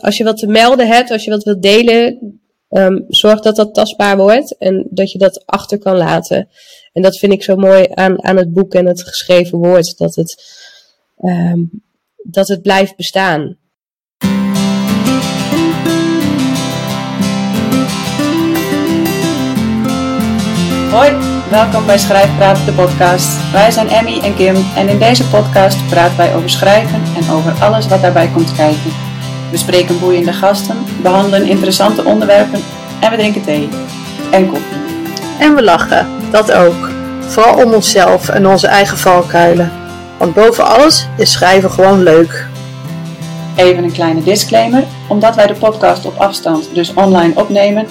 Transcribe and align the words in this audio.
Als 0.00 0.16
je 0.16 0.24
wat 0.24 0.36
te 0.36 0.46
melden 0.46 0.86
hebt, 0.86 1.10
als 1.10 1.24
je 1.24 1.30
wat 1.30 1.44
wilt 1.44 1.62
delen, 1.62 2.18
um, 2.70 3.04
zorg 3.08 3.40
dat 3.40 3.56
dat 3.56 3.74
tastbaar 3.74 4.16
wordt 4.16 4.56
en 4.58 4.86
dat 4.90 5.12
je 5.12 5.18
dat 5.18 5.46
achter 5.46 5.78
kan 5.78 5.96
laten. 5.96 6.48
En 6.92 7.02
dat 7.02 7.18
vind 7.18 7.32
ik 7.32 7.42
zo 7.42 7.56
mooi 7.56 7.86
aan, 7.90 8.24
aan 8.24 8.36
het 8.36 8.52
boek 8.52 8.74
en 8.74 8.86
het 8.86 9.02
geschreven 9.02 9.58
woord, 9.58 9.98
dat 9.98 10.14
het, 10.14 10.44
um, 11.22 11.82
dat 12.16 12.48
het 12.48 12.62
blijft 12.62 12.96
bestaan. 12.96 13.56
Hoi, 20.90 21.12
welkom 21.50 21.86
bij 21.86 21.98
Schrijfpraat, 21.98 22.66
de 22.66 22.72
podcast. 22.72 23.52
Wij 23.52 23.70
zijn 23.70 23.88
Emmy 23.88 24.18
en 24.18 24.34
Kim 24.34 24.56
en 24.76 24.88
in 24.88 24.98
deze 24.98 25.28
podcast 25.28 25.88
praten 25.88 26.16
wij 26.16 26.34
over 26.34 26.50
schrijven 26.50 27.02
en 27.16 27.30
over 27.30 27.52
alles 27.52 27.86
wat 27.86 28.00
daarbij 28.00 28.28
komt 28.28 28.54
kijken. 28.54 29.07
We 29.50 29.56
spreken 29.56 29.98
boeiende 29.98 30.32
gasten, 30.32 30.76
behandelen 31.02 31.48
interessante 31.48 32.04
onderwerpen 32.04 32.60
en 33.00 33.10
we 33.10 33.16
drinken 33.16 33.42
thee 33.42 33.68
en 34.30 34.48
koffie. 34.48 34.76
En 35.38 35.54
we 35.54 35.62
lachen, 35.62 36.06
dat 36.30 36.52
ook. 36.52 36.90
Vooral 37.20 37.64
om 37.64 37.72
onszelf 37.72 38.28
en 38.28 38.46
onze 38.46 38.66
eigen 38.66 38.98
valkuilen. 38.98 39.72
Want 40.18 40.34
boven 40.34 40.64
alles 40.66 41.06
is 41.16 41.32
schrijven 41.32 41.70
gewoon 41.70 42.02
leuk. 42.02 42.46
Even 43.56 43.84
een 43.84 43.92
kleine 43.92 44.22
disclaimer. 44.22 44.84
Omdat 45.08 45.34
wij 45.34 45.46
de 45.46 45.54
podcast 45.54 46.06
op 46.06 46.16
afstand, 46.16 46.68
dus 46.72 46.94
online 46.94 47.32
opnemen, 47.34 47.86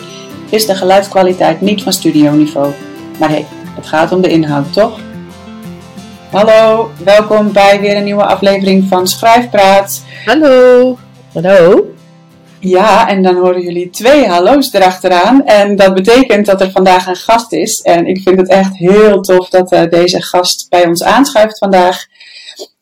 is 0.50 0.66
de 0.66 0.76
geluidskwaliteit 0.76 1.62
niet 1.62 1.84
van 1.84 1.94
studioniveau. 1.94 2.74
Maar 3.20 3.30
hé, 3.30 3.36
hey, 3.36 3.46
het 3.76 3.88
gaat 3.88 4.12
om 4.12 4.22
de 4.22 4.30
inhoud, 4.30 4.74
toch? 4.74 5.00
Hallo, 6.32 6.92
welkom 7.04 7.52
bij 7.52 7.80
weer 7.80 7.98
een 7.98 8.04
nieuwe 8.04 8.26
aflevering 8.26 8.88
van 8.88 9.08
Schrijfpraat. 9.08 10.04
Hallo. 10.26 10.98
Hallo. 11.38 11.94
Ja, 12.60 13.10
en 13.10 13.24
dan 13.24 13.36
horen 13.36 13.62
jullie 13.62 13.90
twee 13.90 14.28
hallo's 14.28 14.74
erachteraan. 14.74 15.46
En 15.46 15.76
dat 15.76 15.94
betekent 15.94 16.46
dat 16.46 16.62
er 16.62 16.72
vandaag 16.72 17.08
een 17.08 17.16
gast 17.16 17.54
is. 17.54 17.82
En 17.82 18.06
ik 18.06 18.22
vind 18.22 18.38
het 18.38 18.50
echt 18.50 18.78
heel 18.78 19.22
tof 19.22 19.50
dat 19.50 19.72
uh, 19.72 19.84
deze 19.90 20.22
gast 20.22 20.70
bij 20.70 20.88
ons 20.88 21.04
aanschuift 21.04 21.58
vandaag. 21.58 22.06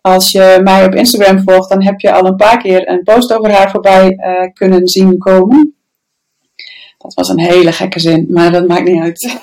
Als 0.02 0.32
je 0.32 0.60
mij 0.64 0.86
op 0.86 0.96
Instagram 0.96 1.44
volgt, 1.44 1.70
dan 1.70 1.84
heb 1.84 2.00
je 2.00 2.12
al 2.12 2.26
een 2.26 2.36
paar 2.36 2.58
keer 2.58 2.90
een 2.90 3.04
post 3.04 3.34
over 3.34 3.52
haar 3.52 3.72
voorbij 3.72 4.18
uh, 4.18 4.54
kunnen 4.54 4.88
zien 4.88 5.18
komen. 5.18 5.76
Dat 6.98 7.14
was 7.14 7.30
een 7.30 7.40
hele 7.40 7.72
gekke 7.72 8.00
zin, 8.00 8.28
maar 8.30 8.52
dat 8.52 8.68
maakt 8.68 8.84
niet 8.84 9.02
uit. 9.02 9.38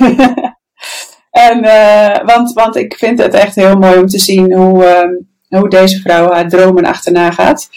en, 1.49 1.65
uh, 1.65 2.25
want, 2.25 2.53
want 2.53 2.77
ik 2.77 2.95
vind 2.95 3.19
het 3.19 3.35
echt 3.35 3.55
heel 3.55 3.77
mooi 3.77 3.99
om 3.99 4.07
te 4.07 4.19
zien 4.19 4.53
hoe, 4.53 5.21
hoe 5.49 5.69
deze 5.69 6.01
vrouw 6.01 6.31
haar 6.31 6.49
dromen 6.49 6.85
achterna 6.85 7.31
gaat. 7.31 7.69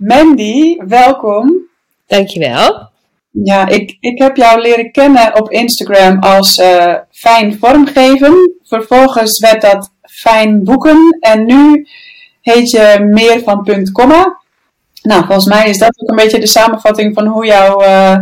Mandy, 0.00 0.76
welkom. 0.76 1.68
Dankjewel. 2.06 2.88
Ja, 3.30 3.68
ik, 3.68 3.96
ik 4.00 4.18
heb 4.18 4.36
jou 4.36 4.60
leren 4.60 4.92
kennen 4.92 5.40
op 5.40 5.50
Instagram 5.50 6.18
als 6.18 6.58
uh, 6.58 6.94
fijn 7.10 7.58
vormgeven. 7.58 8.54
Vervolgens 8.62 9.38
werd 9.38 9.60
dat 9.60 9.90
fijn 10.02 10.64
boeken 10.64 11.16
en 11.20 11.46
nu 11.46 11.86
heet 12.40 12.70
je 12.70 13.06
meer 13.10 13.42
van 13.42 13.62
punt 13.62 13.92
komma. 13.92 14.40
Nou, 15.02 15.24
volgens 15.24 15.46
mij 15.46 15.68
is 15.68 15.78
dat 15.78 16.00
ook 16.00 16.08
een 16.08 16.16
beetje 16.16 16.40
de 16.40 16.46
samenvatting 16.46 17.14
van 17.14 17.26
hoe 17.26 17.46
jouw, 17.46 17.82
uh, 17.82 18.16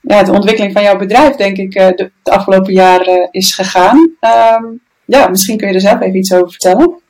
ja, 0.00 0.22
de 0.22 0.32
ontwikkeling 0.32 0.72
van 0.72 0.82
jouw 0.82 0.96
bedrijf, 0.96 1.36
denk 1.36 1.56
ik, 1.56 1.74
uh, 1.74 1.86
de, 1.86 2.10
de, 2.22 2.30
afgelopen 2.30 2.72
jaren 2.72 3.28
is 3.30 3.54
gegaan. 3.54 3.96
Um, 4.56 4.80
ja, 5.04 5.28
misschien 5.28 5.56
kun 5.56 5.68
je 5.68 5.74
er 5.74 5.80
zelf 5.80 6.00
even 6.00 6.18
iets 6.18 6.32
over 6.32 6.50
vertellen. 6.50 7.02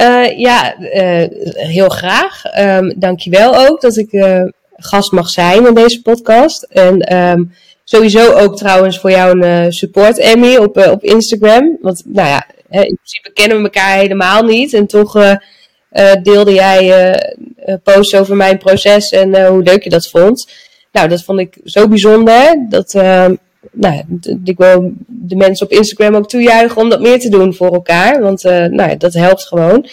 Uh, 0.00 0.38
ja, 0.38 0.78
uh, 0.78 1.24
heel 1.52 1.88
graag. 1.88 2.42
Um, 2.58 2.92
dankjewel 2.96 3.68
ook 3.68 3.80
dat 3.80 3.96
ik 3.96 4.12
uh, 4.12 4.42
gast 4.76 5.12
mag 5.12 5.28
zijn 5.28 5.66
in 5.66 5.74
deze 5.74 6.02
podcast. 6.02 6.62
En 6.62 7.16
um, 7.16 7.52
sowieso 7.84 8.32
ook 8.32 8.56
trouwens 8.56 8.98
voor 8.98 9.10
jou 9.10 9.40
een 9.40 9.72
support, 9.72 10.18
Emmy, 10.18 10.56
op, 10.56 10.76
op 10.76 11.02
Instagram. 11.02 11.78
Want 11.80 12.02
nou 12.04 12.28
ja, 12.28 12.46
in 12.70 12.98
principe 13.00 13.32
kennen 13.32 13.56
we 13.56 13.62
elkaar 13.62 13.96
helemaal 13.96 14.42
niet. 14.42 14.72
En 14.72 14.86
toch 14.86 15.38
deelde 16.22 16.52
jij 16.52 17.14
posts 17.82 18.14
over 18.14 18.36
mijn 18.36 18.58
proces 18.58 19.08
en 19.08 19.46
hoe 19.46 19.62
leuk 19.62 19.82
je 19.84 19.90
dat 19.90 20.08
vond. 20.08 20.48
Nou, 20.92 21.08
dat 21.08 21.22
vond 21.22 21.40
ik 21.40 21.56
zo 21.64 21.88
bijzonder. 21.88 22.66
Dat, 22.68 22.92
nou, 23.72 24.04
ik 24.44 24.56
wil 24.56 24.92
de 25.06 25.36
mensen 25.36 25.66
op 25.66 25.72
Instagram 25.72 26.14
ook 26.14 26.28
toejuichen 26.28 26.82
om 26.82 26.90
dat 26.90 27.00
meer 27.00 27.20
te 27.20 27.28
doen 27.28 27.54
voor 27.54 27.72
elkaar. 27.72 28.22
Want 28.22 28.44
uh, 28.44 28.64
nou, 28.64 28.96
dat 28.96 29.14
helpt 29.14 29.46
gewoon. 29.46 29.86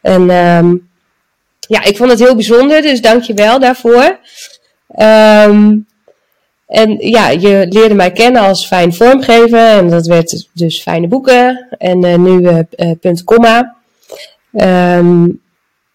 En 0.00 0.30
um, 0.30 0.88
ja, 1.60 1.84
ik 1.84 1.96
vond 1.96 2.10
het 2.10 2.18
heel 2.18 2.34
bijzonder, 2.34 2.82
dus 2.82 3.00
dank 3.00 3.22
je 3.22 3.34
wel 3.34 3.58
daarvoor. 3.58 4.18
Um, 4.98 5.86
en 6.66 6.96
ja, 6.98 7.28
je 7.28 7.66
leerde 7.68 7.94
mij 7.94 8.12
kennen 8.12 8.42
als 8.42 8.66
fijn 8.66 8.94
vormgeven. 8.94 9.66
En 9.66 9.90
dat 9.90 10.06
werd 10.06 10.48
dus 10.52 10.82
fijne 10.82 11.08
boeken. 11.08 11.66
En 11.78 12.04
uh, 12.04 12.16
nu 12.16 12.40
uh, 12.40 12.90
punt 13.00 13.24
komma. 13.24 13.76
Um, 14.52 15.40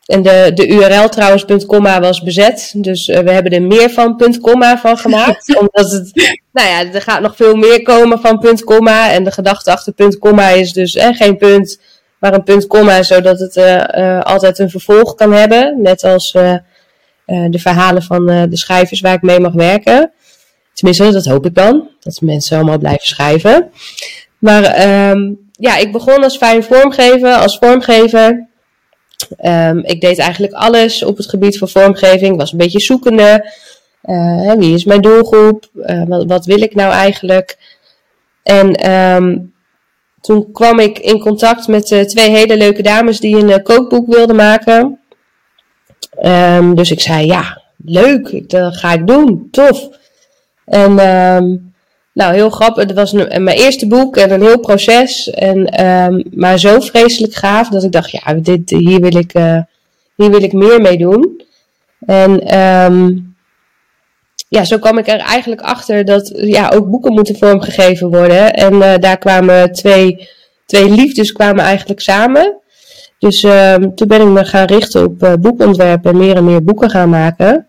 en 0.06 0.22
de, 0.22 0.52
de 0.54 0.68
URL 0.68 1.10
trouwens, 1.10 1.66
.comma 1.66 2.00
was 2.00 2.22
bezet. 2.22 2.74
Dus 2.78 3.08
uh, 3.08 3.20
we 3.20 3.32
hebben 3.32 3.52
er 3.52 3.62
meer 3.62 3.90
van 3.90 4.40
.comma 4.42 4.78
van 4.78 4.98
gemaakt. 4.98 5.56
omdat 5.60 5.92
het, 5.92 6.40
nou 6.52 6.68
ja, 6.68 6.94
er 6.94 7.02
gaat 7.02 7.22
nog 7.22 7.36
veel 7.36 7.56
meer 7.56 7.82
komen 7.82 8.20
van 8.20 8.64
.comma. 8.66 9.12
En 9.12 9.24
de 9.24 9.32
gedachte 9.32 9.72
achter 9.72 10.20
.comma 10.20 10.50
is 10.50 10.74
dus 10.74 10.96
eh, 10.96 11.16
geen 11.16 11.38
punt, 11.38 11.80
maar 12.20 12.34
een 12.34 12.44
punt 12.44 12.68
komma. 12.68 13.04
Zodat 13.04 13.40
het 13.40 13.56
uh, 13.56 13.84
uh, 13.96 14.22
altijd 14.22 14.60
een 14.60 14.70
vervolg 14.70 15.16
kan 15.16 15.34
hebben. 15.34 15.82
Net 15.82 16.04
als 16.04 16.32
de 17.26 17.60
verhalen 17.60 18.04
van 18.04 18.26
de 18.26 18.58
schrijvers 18.58 19.02
waar 19.02 19.14
ik 19.14 19.22
mee 19.22 19.40
mag 19.40 19.54
werken. 19.54 20.12
Tenminste, 20.74 21.12
dat 21.12 21.26
hoop 21.26 21.46
ik 21.46 21.56
dan. 21.56 21.90
Dat 22.00 22.22
mensen 22.22 22.58
allemaal 22.58 22.78
blijven 22.78 23.08
schrijven. 23.08 23.70
Maar 24.40 24.88
um, 25.12 25.50
ja, 25.52 25.78
ik 25.78 25.92
begon 25.92 26.24
als 26.24 26.38
fijn 26.38 26.64
vormgever, 26.64 27.34
als 27.34 27.58
vormgever. 27.58 28.48
Um, 29.46 29.84
ik 29.84 30.02
deed 30.02 30.20
eigenlijk 30.20 30.53
alles 30.53 31.03
op 31.03 31.18
het 31.18 31.30
gebied 31.30 31.58
van 31.58 31.70
vormgeving. 31.70 32.38
Was 32.38 32.52
een 32.52 32.58
beetje 32.58 32.80
zoekende. 32.80 33.52
Uh, 34.03 34.53
wie 34.53 34.74
is 34.74 34.84
mijn 34.84 35.02
doelgroep? 35.02 35.70
Uh, 35.74 36.24
wat, 36.28 36.46
wil 36.46 36.62
ik 36.62 36.76
nou 36.76 36.92
eigenlijk? 36.92 37.58
En 38.44 38.92
um, 38.92 39.53
toen 40.22 40.52
kwam 40.52 40.80
ik 40.80 41.00
in 41.00 41.20
contact 41.20 41.68
met 41.68 41.92
uh, 41.92 42.02
twee 42.02 42.30
hele 42.30 42.58
leuke 42.58 42.81
dames 42.81 43.20
die 43.20 43.36
een 43.36 43.64
kookboek 43.64 44.14
wilden 44.14 44.36
maken. 44.36 45.00
Um, 46.24 46.76
dus 46.76 46.92
ik 46.92 47.00
zei, 47.00 47.26
ja, 47.26 47.62
leuk, 47.86 48.50
dat 48.50 48.78
ga 48.78 48.94
ik 48.94 49.08
doen, 49.08 49.47
tof. 49.52 49.90
En 50.66 50.96
nou, 52.16 52.34
heel 52.34 52.50
grappig. 52.50 52.84
Het 52.84 52.94
was 52.94 53.14
een, 53.14 53.44
mijn 53.44 53.58
eerste 53.58 53.88
boek 53.88 54.18
en 54.18 54.31
een 54.31 54.42
heel 54.42 54.59
proces. 54.59 55.30
En, 55.30 55.86
um, 55.86 56.24
maar 56.31 56.59
zo 56.59 56.80
vreselijk 56.80 57.34
gaaf 57.34 57.70
dat 57.70 57.84
ik 57.84 57.92
dacht, 57.92 58.12
ja, 58.12 58.34
dit, 58.34 58.70
hier, 58.70 59.00
wil 59.00 59.16
ik, 59.16 59.34
uh, 59.34 59.59
hier 60.16 60.30
wil 60.30 60.44
ik 60.44 60.53
meer 60.53 60.81
mee 60.81 60.98
doen. 60.98 61.42
En 62.06 62.59
um, 62.59 63.36
ja, 64.48 64.64
zo 64.64 64.78
kwam 64.78 64.98
ik 64.98 65.08
er 65.08 65.20
eigenlijk 65.20 65.62
achter 65.62 66.06
dat 66.06 66.31
ja, 66.36 66.70
ook 66.70 66.90
boeken 66.90 67.14
moeten 67.14 67.38
vormgegeven 67.38 68.09
worden. 68.09 68.53
En 68.53 68.74
uh, 68.74 68.94
daar 68.97 69.18
kwamen 69.18 69.72
twee, 69.72 70.30
twee 70.66 70.90
liefdes 70.90 71.32
kwamen 71.32 71.64
eigenlijk 71.64 72.00
samen. 72.00 72.58
Dus 73.20 73.44
um, 73.44 73.96
toen 73.96 74.08
ben 74.08 74.22
ik 74.22 74.28
me 74.28 74.46
gaan 74.46 74.66
richten 74.66 75.03
op 75.03 75.24
uh, 75.24 75.34
boekontwerpen 75.34 76.12
en 76.12 76.18
meer 76.18 76.36
en 76.36 76.46
meer 76.46 76.64
boeken 76.64 76.90
gaan 76.90 77.09
maken. 77.09 77.68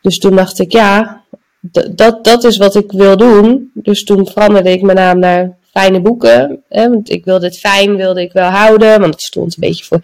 Dus 0.00 0.18
toen 0.18 0.36
dacht 0.36 0.58
ik, 0.58 0.72
ja, 0.72 1.21
dat, 1.70 2.24
dat 2.24 2.44
is 2.44 2.56
wat 2.56 2.74
ik 2.74 2.92
wil 2.92 3.16
doen. 3.16 3.70
Dus 3.74 4.04
toen 4.04 4.26
veranderde 4.26 4.70
ik 4.70 4.82
mijn 4.82 4.96
naam 4.96 5.18
naar 5.18 5.56
Fijne 5.70 6.00
Boeken. 6.00 6.62
Hè, 6.68 6.88
want 6.88 7.10
ik 7.10 7.24
wilde 7.24 7.46
het 7.46 7.58
fijn, 7.58 7.96
wilde 7.96 8.20
ik 8.20 8.32
wel 8.32 8.50
houden. 8.50 9.00
Want 9.00 9.14
het 9.14 9.22
stond 9.22 9.54
een 9.54 9.68
beetje 9.68 9.84
voor, 9.84 10.00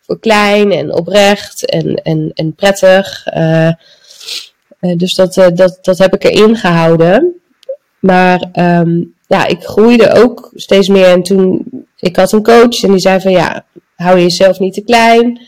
voor 0.00 0.18
klein 0.18 0.72
en 0.72 0.94
oprecht 0.94 1.66
en, 1.66 1.94
en, 1.94 2.30
en 2.34 2.54
prettig. 2.54 3.26
Uh, 3.36 3.70
dus 4.96 5.14
dat, 5.14 5.36
uh, 5.36 5.46
dat, 5.54 5.78
dat 5.82 5.98
heb 5.98 6.14
ik 6.14 6.24
erin 6.24 6.56
gehouden. 6.56 7.40
Maar 7.98 8.50
um, 8.52 9.14
ja, 9.26 9.46
ik 9.46 9.64
groeide 9.64 10.12
ook 10.12 10.50
steeds 10.54 10.88
meer. 10.88 11.06
En 11.06 11.22
toen, 11.22 11.64
ik 11.98 12.16
had 12.16 12.32
een 12.32 12.42
coach 12.42 12.82
en 12.82 12.90
die 12.90 12.98
zei 12.98 13.20
van 13.20 13.32
ja, 13.32 13.64
hou 13.96 14.20
jezelf 14.20 14.58
niet 14.58 14.74
te 14.74 14.80
klein. 14.80 15.40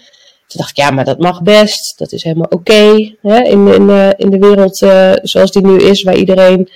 Toen 0.47 0.61
dacht 0.61 0.71
ik, 0.71 0.77
ja, 0.77 0.91
maar 0.91 1.05
dat 1.05 1.19
mag 1.19 1.43
best. 1.43 1.99
Dat 1.99 2.13
is 2.13 2.23
helemaal 2.23 2.49
oké. 2.51 2.55
Okay, 2.55 3.45
in, 3.45 3.69
in, 3.69 4.15
in 4.17 4.31
de 4.31 4.39
wereld 4.39 4.83
uh, 4.83 5.13
zoals 5.23 5.51
die 5.51 5.67
nu 5.67 5.79
is, 5.79 6.03
waar 6.03 6.17
iedereen 6.17 6.69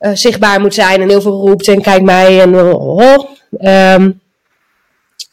uh, 0.00 0.10
zichtbaar 0.14 0.60
moet 0.60 0.74
zijn 0.74 1.00
en 1.00 1.08
heel 1.08 1.20
veel 1.20 1.40
roept 1.40 1.68
en 1.68 1.82
kijk 1.82 2.02
mij 2.02 2.40
en 2.40 2.60
oh, 2.60 3.16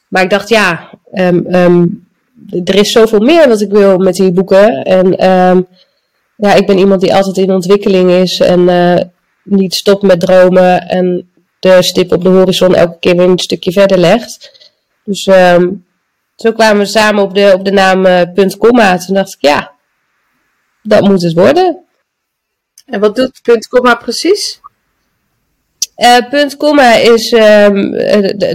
Maar 0.07 0.24
ik 0.24 0.30
dacht, 0.30 0.50
ja, 0.50 0.90
um, 1.13 1.56
um, 1.56 2.07
er 2.63 2.75
is 2.75 2.92
zoveel 2.92 3.19
meer 3.19 3.48
wat 3.48 3.62
ik 3.62 3.72
wil 3.72 3.98
met 3.98 4.16
die 4.16 4.31
boeken. 4.31 4.84
En 4.84 5.16
ja, 6.38 6.54
ik 6.54 6.68
ben 6.68 6.78
iemand 6.78 7.01
die 7.01 7.16
altijd 7.16 7.38
in 7.38 7.51
ontwikkeling 7.51 8.12
is 8.12 8.40
en 8.40 8.69
niet 9.44 9.74
stopt 9.74 10.01
met 10.01 10.19
dromen 10.19 10.88
en 10.88 11.30
de 11.60 11.81
stip 11.81 12.12
op 12.12 12.24
de 12.24 12.30
horizon 12.30 12.75
elke 12.75 13.00
keer 13.00 13.16
weer 13.16 13.30
een 13.30 13.40
stukje 13.40 13.72
verder 13.72 13.98
legt. 13.98 14.51
Dus 15.04 15.30
zo 16.36 16.52
kwamen 16.52 16.78
we 16.78 16.86
samen 16.86 17.24
op 17.24 17.36
de, 17.36 17.52
op 17.54 17.66
de 17.66 17.72
naam 17.72 18.06
uh, 18.06 18.22
punt 18.34 18.58
komma. 18.58 18.98
Toen 18.98 19.16
dacht 19.16 19.34
ik, 19.34 19.42
ja, 19.42 19.72
dat 20.84 21.08
moet 21.08 21.22
het 21.22 21.34
worden. 21.34 21.80
En 22.86 23.00
wat 23.00 23.16
doet 23.16 23.40
punt 23.44 23.68
komma 23.68 23.96
precies? 23.96 24.60
Uh, 25.98 26.18
punt 26.30 26.58
komma 26.58 26.94
is, 26.94 27.32
um, 27.32 27.92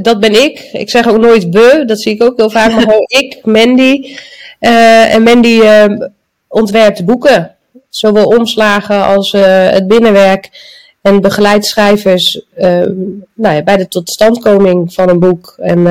dat 0.02 0.20
ben 0.20 0.42
ik. 0.42 0.60
Ik 0.72 0.90
zeg 0.90 1.08
ook 1.08 1.20
nooit 1.20 1.50
we, 1.50 1.84
dat 1.86 2.00
zie 2.00 2.14
ik 2.14 2.22
ook 2.22 2.36
heel 2.36 2.50
vaak, 2.50 2.70
maar 2.70 2.80
gewoon 2.80 3.06
ik, 3.06 3.44
Mandy. 3.44 4.16
En 4.58 5.22
Mandy 5.22 5.60
uh, 5.60 6.00
ontwerpt 6.48 7.04
boeken, 7.04 7.56
zowel 7.88 8.26
omslagen 8.26 9.04
als 9.04 9.32
het 9.32 9.88
binnenwerk. 9.88 10.50
En 11.02 11.20
begeleidt 11.20 11.66
schrijvers 11.66 12.44
nou 13.34 13.54
ja, 13.54 13.62
bij 13.62 13.76
de 13.76 13.88
totstandkoming 13.88 14.94
van 14.94 15.08
een 15.08 15.18
boek. 15.20 15.54
En 15.58 15.86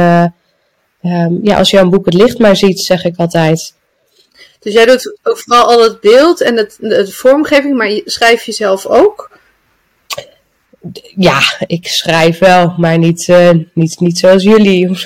um, 1.03 1.39
ja, 1.43 1.57
als 1.57 1.69
je 1.69 1.77
een 1.77 1.89
boek 1.89 2.05
het 2.05 2.13
licht 2.13 2.39
maar 2.39 2.55
ziet, 2.55 2.79
zeg 2.79 3.03
ik 3.03 3.17
altijd. 3.17 3.73
Dus 4.59 4.73
jij 4.73 4.85
doet 4.85 5.17
ook 5.23 5.39
vooral 5.39 5.65
al 5.65 5.83
het 5.83 5.99
beeld 5.99 6.41
en 6.41 6.57
het, 6.57 6.77
de 6.79 7.11
vormgeving, 7.11 7.77
maar 7.77 7.91
je, 7.91 8.01
schrijf 8.05 8.43
je 8.43 8.51
zelf 8.51 8.85
ook? 8.85 9.37
Ja, 11.15 11.39
ik 11.67 11.87
schrijf 11.87 12.39
wel, 12.39 12.73
maar 12.77 12.97
niet, 12.97 13.27
uh, 13.27 13.49
niet, 13.73 13.99
niet 13.99 14.17
zoals 14.17 14.43
jullie. 14.43 14.87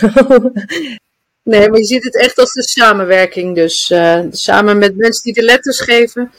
nee, 1.44 1.70
maar 1.70 1.80
je 1.80 1.86
ziet 1.86 2.04
het 2.04 2.18
echt 2.18 2.40
als 2.40 2.54
de 2.54 2.64
samenwerking. 2.64 3.56
Dus 3.56 3.90
uh, 3.90 4.20
samen 4.30 4.78
met 4.78 4.98
mensen 4.98 5.24
die 5.24 5.34
de 5.34 5.46
letters 5.46 5.80
geven. 5.82 6.32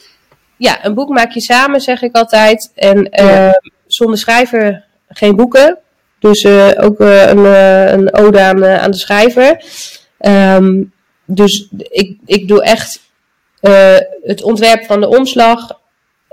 Ja, 0.57 0.85
een 0.85 0.93
boek 0.93 1.09
maak 1.09 1.31
je 1.31 1.41
samen, 1.41 1.81
zeg 1.81 2.01
ik 2.01 2.15
altijd. 2.15 2.71
En 2.75 3.21
uh, 3.21 3.51
zonder 3.87 4.17
schrijver 4.17 4.85
geen 5.07 5.35
boeken. 5.35 5.79
Dus 6.19 6.45
ook 6.77 6.99
een, 6.99 7.45
een 7.93 8.13
ode 8.13 8.39
aan, 8.39 8.65
aan 8.65 8.91
de 8.91 8.97
schrijver. 8.97 9.63
Um, 10.19 10.93
dus 11.25 11.67
ik, 11.77 12.17
ik 12.25 12.47
doe 12.47 12.63
echt 12.63 12.99
het 14.23 14.43
ontwerp 14.43 14.85
van 14.85 15.01
de 15.01 15.07
omslag 15.07 15.79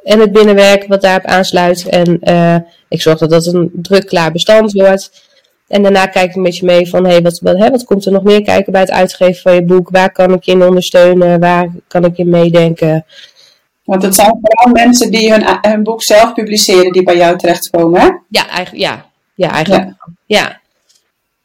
en 0.02 0.20
het 0.20 0.32
binnenwerk 0.32 0.86
wat 0.86 1.02
daarop 1.02 1.24
aansluit. 1.24 1.88
En 1.88 2.18
uh, 2.22 2.56
ik 2.88 3.02
zorg 3.02 3.18
dat 3.18 3.30
dat 3.30 3.46
een 3.46 3.70
druk 3.72 4.06
klaar 4.06 4.32
bestand 4.32 4.72
wordt. 4.72 5.30
En 5.68 5.82
daarna 5.82 6.06
kijk 6.06 6.30
ik 6.30 6.36
een 6.36 6.42
beetje 6.42 6.66
mee 6.66 6.88
van, 6.88 7.06
hey, 7.06 7.22
wat, 7.22 7.38
wat, 7.38 7.58
hè, 7.58 7.70
wat 7.70 7.84
komt 7.84 8.06
er 8.06 8.12
nog 8.12 8.22
meer 8.22 8.42
kijken 8.42 8.72
bij 8.72 8.80
het 8.80 8.90
uitgeven 8.90 9.42
van 9.42 9.54
je 9.54 9.62
boek? 9.62 9.90
Waar 9.90 10.12
kan 10.12 10.32
ik 10.32 10.42
je 10.42 10.52
in 10.52 10.62
ondersteunen? 10.62 11.40
Waar 11.40 11.68
kan 11.88 12.04
ik 12.04 12.18
in 12.18 12.28
meedenken? 12.28 13.04
Want 13.84 14.02
het 14.02 14.14
zijn 14.14 14.38
vooral 14.42 14.72
mensen 14.72 15.10
die 15.10 15.32
hun, 15.32 15.44
hun 15.60 15.82
boek 15.82 16.02
zelf 16.02 16.32
publiceren 16.32 16.92
die 16.92 17.02
bij 17.02 17.16
jou 17.16 17.38
terechtkomen, 17.38 18.00
hè? 18.00 18.08
Ja, 18.28 18.48
eigenlijk, 18.48 18.84
ja. 18.84 19.10
Ja, 19.34 19.50
eigenlijk 19.50 19.84
ja. 19.84 20.12
ja. 20.26 20.60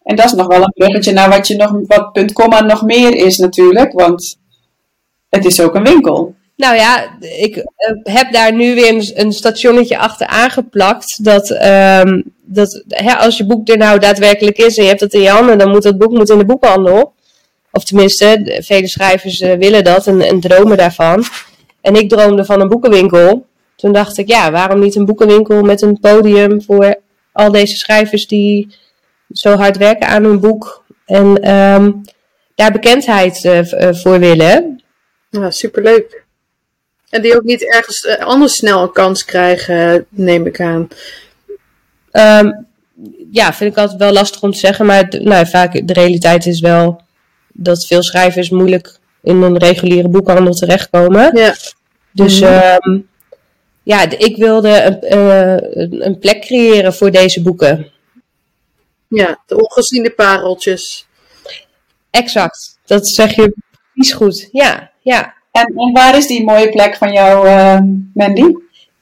En 0.04 0.16
dat 0.16 0.25
is 0.25 0.34
nog 0.34 0.48
wel 0.48 0.62
een 0.62 0.74
bruggetje 0.75 1.13
naar 1.13 1.30
wat, 1.30 1.48
je 1.48 1.56
nog, 1.56 1.72
wat 1.88 2.12
punt 2.12 2.34
komma 2.34 2.62
nog 2.62 2.81
meer 2.81 3.16
is 3.16 3.38
natuurlijk. 3.38 3.92
Want 3.94 4.38
het 5.30 5.45
is 5.45 5.62
ook 5.62 5.75
een 5.75 5.84
winkel. 5.84 6.36
Nou 6.56 6.75
ja, 6.75 7.18
ik 7.19 7.56
eh, 7.56 7.63
heb 8.04 8.31
daar 8.31 8.54
nu 8.54 8.75
weer 8.75 9.12
een, 9.16 9.34
stationnetje 9.34 9.98
achter 9.98 10.28
aangeplakt. 10.28 11.24
Dat, 11.24 11.50
um, 11.50 12.24
dat 12.42 12.84
hè, 12.88 13.13
als 13.16 13.38
je 13.38 13.45
boek 13.45 13.69
er 13.69 13.78
nou 13.78 14.00
daadwerkelijk 14.00 14.57
is 14.57 14.78
en 14.78 14.83
je 14.83 14.90
hebt 14.90 15.01
het 15.01 15.13
in 15.13 15.22
je 15.22 15.30
handen, 15.30 15.57
dan 15.57 15.69
moet 15.69 15.83
dat 15.83 15.98
boek 15.98 16.12
moet 16.12 16.30
in 16.30 16.38
de 16.38 16.45
boekhandel. 16.45 17.13
Of 17.72 17.83
tenminste, 17.83 18.57
vele 18.63 18.88
schrijvers 18.88 19.42
uh, 19.42 19.54
willen 19.54 19.83
dat 19.83 20.07
en, 20.07 20.22
en, 20.22 20.40
dromen 20.40 20.78
daarvan. 20.78 21.24
En 21.81 21.95
ik 21.95 22.10
droomde 22.10 22.45
van 22.45 22.62
een 22.62 22.68
boekenwinkel. 22.68 23.45
Toen 23.75 23.92
dacht 23.92 24.18
ik, 24.18 24.28
ja, 24.28 24.51
waarom 24.51 24.80
niet 24.80 24.95
een 24.95 25.06
boekenwinkel 25.06 25.62
met 25.62 25.81
een 25.81 26.00
podium 26.00 26.62
voor 26.62 26.95
al 27.38 27.51
deze 27.51 27.78
schrijvers 27.78 28.28
die 28.28 28.75
zo 29.31 29.56
hard 29.56 29.78
werken 29.78 30.07
aan 30.07 30.24
hun 30.24 30.39
boek. 30.39 30.86
En 31.06 31.51
um, 31.51 32.01
daar 32.56 32.72
bekendheid 32.72 33.44
uh, 33.44 33.94
voor 33.94 34.19
willen. 34.19 34.84
Ja, 35.30 35.51
superleuk. 35.51 36.25
En 37.10 37.22
die 37.22 37.36
ook 37.36 37.44
niet 37.44 37.74
ergens 37.74 38.04
uh, 38.04 38.25
anders 38.25 38.56
snel 38.56 38.81
een 38.81 38.92
kans 38.92 39.25
krijgen, 39.25 40.06
neem 40.10 40.45
ik 40.45 40.62
aan. 40.62 40.88
Um, 42.12 42.68
ja, 43.31 43.54
vind 43.54 43.72
ik 43.72 43.78
altijd 43.78 44.00
wel 44.00 44.12
lastig 44.12 44.42
om 44.42 44.51
te 44.51 44.57
zeggen. 44.57 44.86
Maar 44.86 45.07
nou, 45.10 45.48
vaak 45.48 45.88
de 45.88 45.94
realiteit 45.94 46.45
is 46.45 46.60
wel 46.60 47.01
dat 47.54 47.86
veel 47.86 48.04
schrijvers 48.04 48.50
moeilijk 48.50 48.98
in 49.24 49.42
een 49.42 49.57
reguliere 49.57 50.07
boekhandel 50.07 50.54
terechtkomen. 50.54 51.38
Ja. 51.38 51.56
Dus 52.12 52.40
mm 52.40 52.48
um, 52.48 53.07
ja, 53.88 54.10
ik 54.10 54.38
wilde 54.38 55.00
een, 55.00 55.18
uh, 55.18 56.01
een 56.06 56.19
plek 56.19 56.42
creëren 56.42 56.94
voor 56.94 57.12
deze 57.12 57.42
boeken. 57.42 57.92
Ja, 59.07 59.39
de 59.45 59.57
ongeziene 59.57 60.10
pareltjes. 60.10 61.07
Exact, 62.12 62.80
dat 62.86 63.07
zeg 63.07 63.36
je 63.36 63.54
precies 63.94 64.13
goed. 64.13 64.50
Ja, 64.51 64.92
ja. 65.01 65.34
En, 65.51 65.74
en 65.75 65.92
waar 65.94 66.18
is 66.18 66.28
die 66.28 66.44
mooie 66.44 66.69
plek 66.69 66.95
van 66.95 67.12
jou, 67.12 67.48
uh, 67.48 67.80
Mandy? 68.13 68.51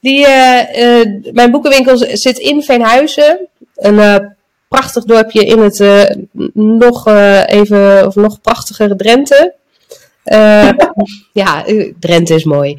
Die, 0.00 0.26
uh, 0.26 0.62
uh, 0.76 1.32
mijn 1.32 1.50
boekenwinkel 1.50 1.96
zit 1.96 2.38
in 2.38 2.62
Veenhuizen. 2.62 3.48
Een 3.74 4.34
prachtig 4.68 5.04
dorpje 5.04 5.44
in 5.44 5.58
het 5.58 6.16
nog 6.54 7.08
even, 7.46 8.06
of 8.06 8.14
nog 8.14 8.40
prachtigere 8.40 8.96
Drenthe. 8.96 9.54
ja, 11.32 11.64
Drenthe 11.98 12.34
is 12.34 12.44
mooi. 12.44 12.78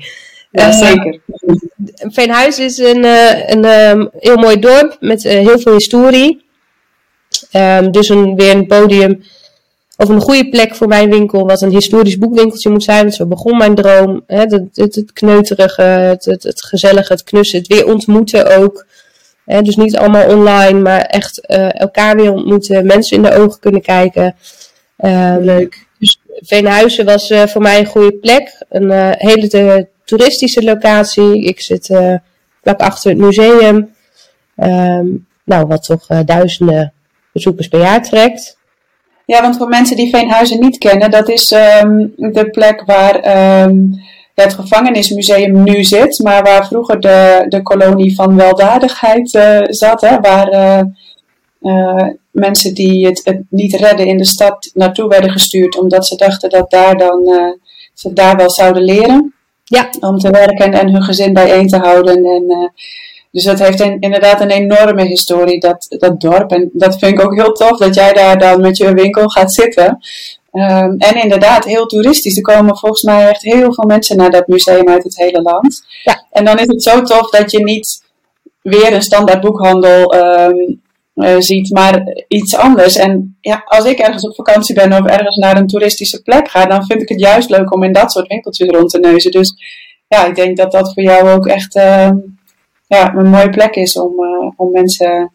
Ja, 0.58 0.72
zeker. 0.72 1.20
Veenhuizen 1.98 2.66
is 2.66 2.78
een, 2.78 3.04
een, 3.04 3.64
een 3.66 4.10
heel 4.20 4.38
mooi 4.38 4.60
dorp 4.60 4.98
met 5.00 5.24
heel 5.24 5.60
veel 5.60 5.74
historie. 5.74 6.46
Um, 7.54 7.92
dus 7.92 8.10
een, 8.10 8.36
weer 8.36 8.56
een 8.56 8.68
podium 8.68 9.24
of 9.98 10.10
een 10.10 10.22
goede 10.22 10.50
plek 10.50 10.76
voor 10.76 10.88
mijn 10.88 11.10
winkel, 11.10 11.46
wat 11.46 11.62
een 11.62 11.72
historisch 11.72 12.18
boekwinkeltje 12.18 12.70
moet 12.70 12.84
zijn. 12.84 13.02
Want 13.02 13.14
zo 13.14 13.26
begon 13.26 13.58
mijn 13.58 13.76
droom. 13.76 14.24
Hè, 14.28 14.40
het, 14.40 14.70
het, 14.74 14.96
het 14.96 15.14
kneuterige, 15.14 15.82
het, 15.82 16.26
het, 16.26 16.44
het, 16.44 16.64
gezellige, 16.64 17.14
het 17.14 17.24
knussen, 17.24 17.60
het 17.60 17.68
weer 17.68 17.86
ontmoeten 17.86 18.58
ook. 18.58 18.86
Hè, 19.46 19.62
dus 19.62 19.76
niet 19.76 19.98
allemaal 19.98 20.28
online, 20.28 20.80
maar 20.80 21.02
echt 21.02 21.42
uh, 21.48 21.80
elkaar 21.80 22.16
weer 22.16 22.34
ontmoeten, 22.34 22.86
mensen 22.86 23.18
in 23.18 23.24
de 23.24 23.34
ogen 23.34 23.60
kunnen 23.60 23.82
kijken. 23.82 24.36
Uh, 25.00 25.36
Leuk. 25.40 25.86
Dus 26.00 26.20
Veenhuizen 26.40 27.06
was 27.06 27.32
uh, 27.32 27.48
voor 27.48 27.62
mij 27.62 27.80
een 27.80 27.86
goede 27.86 28.14
plek. 28.14 28.62
Een 28.70 28.92
uh, 28.92 29.10
hele 29.12 29.88
toeristische 30.08 30.64
locatie. 30.64 31.44
Ik 31.44 31.62
zit 31.62 31.86
vlak 32.62 32.80
achter 32.80 33.10
het 33.10 33.20
museum. 33.20 33.96
Um, 34.56 35.28
nou, 35.44 35.68
wat 35.68 35.84
toch 35.84 36.06
duizenden 36.26 36.94
bezoekers 37.34 37.68
per 37.68 37.80
jaar 37.80 38.04
trekt. 38.04 38.58
Ja, 39.26 39.42
want 39.42 39.58
voor 39.58 39.68
mensen 39.68 39.96
die 39.96 40.10
Veenhuizen 40.10 40.60
niet 40.60 40.78
kennen, 40.78 41.12
dat 41.12 41.30
is 41.30 41.52
um, 41.52 42.14
de 42.16 42.50
plek 42.52 42.84
waar 42.86 43.26
ja, 44.34 44.44
het 44.44 44.54
gevangenismuseum 44.54 45.64
nu 45.64 45.84
zit, 45.84 46.20
maar 46.24 46.44
waar 46.44 46.68
vroeger 46.68 47.00
de, 47.00 47.46
de 47.50 47.62
kolonie 47.62 48.16
van 48.16 48.36
weldadigheid 48.36 49.34
uh, 49.34 49.60
zat, 49.64 50.02
hè, 50.02 50.20
waar 50.20 50.86
mensen 52.32 52.74
die 52.74 53.06
het, 53.06 53.22
het, 53.24 53.42
niet 53.50 53.76
redden 53.76 54.06
in 54.06 54.18
de 54.18 54.26
stad 54.26 54.72
naartoe 54.74 55.10
werden 55.10 55.32
gestuurd, 55.32 55.80
omdat 55.80 56.08
ze 56.08 56.16
dachten 56.16 56.50
dat 56.50 56.72
daar 56.72 56.98
dan 56.98 57.22
ze 57.94 58.14
daar 58.14 58.36
wel 58.36 58.50
zouden 58.50 58.84
leren. 58.84 59.34
Ja. 59.70 59.90
Om 60.00 60.18
te 60.18 60.30
werken 60.30 60.74
en 60.74 60.92
hun 60.92 61.04
gezin 61.04 61.34
bijeen 61.34 61.68
te 61.68 61.78
houden. 61.78 62.26
En 62.26 62.72
dus 63.32 63.44
dat 63.44 63.60
heeft 63.60 63.80
een, 63.80 64.00
inderdaad 64.00 64.42
een 64.42 64.50
enorme 64.50 65.06
historie, 65.06 65.60
dat, 65.60 65.86
dat 65.90 66.22
dorp. 66.22 66.52
En 66.52 66.70
dat 66.74 66.98
vind 66.98 67.12
ik 67.12 67.26
ook 67.26 67.36
heel 67.36 67.52
tof, 67.52 67.78
dat 67.78 67.96
jij 67.96 68.14
daar 68.14 68.38
dan 68.40 68.62
met 68.62 68.78
je 68.78 68.94
winkel 68.94 69.28
gaat 69.28 69.54
zitten. 69.54 70.00
Um, 70.52 70.96
en 70.98 71.22
inderdaad, 71.22 71.66
heel 71.66 71.86
toeristisch. 71.86 72.38
Er 72.38 72.42
komen 72.42 72.78
volgens 72.78 73.02
mij 73.02 73.30
echt 73.30 73.42
heel 73.42 73.74
veel 73.74 73.86
mensen 73.86 74.18
naar 74.18 74.30
dat 74.30 74.48
museum 74.48 74.90
uit 74.90 75.04
het 75.04 75.18
hele 75.18 75.42
land. 75.42 75.86
Ja. 76.04 76.26
En 76.32 76.46
dan 76.46 76.58
is 76.58 76.68
het 76.68 76.84
zo 76.84 77.02
tof 77.02 77.30
dat 77.30 77.52
je 77.52 77.64
niet 77.64 78.04
weer 78.62 78.94
een 78.94 79.02
standaard 79.02 79.42
boekhandel 79.42 80.16
um, 80.16 80.82
uh, 81.18 81.36
ziet, 81.40 81.72
maar 81.72 82.04
iets 82.28 82.56
anders. 82.56 82.96
En 82.96 83.38
ja, 83.42 83.64
als 83.66 83.86
ik 83.86 84.00
ergens 84.00 84.28
op 84.28 84.36
vakantie 84.36 84.76
ben 84.76 84.94
of 84.94 85.10
ergens 85.10 85.38
naar 85.38 85.58
een 85.58 85.68
toeristische 85.68 86.22
plek 86.22 86.48
ga, 86.50 86.66
dan 86.66 86.86
vind 86.86 87.02
ik 87.02 87.10
het 87.10 87.20
juist 87.20 87.50
leuk 87.50 87.74
om 87.74 87.84
in 87.84 87.94
dat 87.94 88.12
soort 88.12 88.28
winkeltjes 88.28 88.70
rond 88.70 88.90
te 88.90 89.00
neuzen. 89.00 89.32
Dus 89.32 89.54
ja, 90.08 90.26
ik 90.26 90.36
denk 90.36 90.58
dat 90.58 90.72
dat 90.72 90.94
voor 90.94 91.04
jou 91.04 91.30
ook 91.30 91.48
echt... 91.48 91.76
Uh, 91.76 92.10
ja, 92.88 93.14
een 93.16 93.30
mooie 93.30 93.50
plek 93.50 93.76
is 93.76 93.98
om, 93.98 94.24
uh, 94.24 94.52
om 94.56 94.72
mensen. 94.72 95.32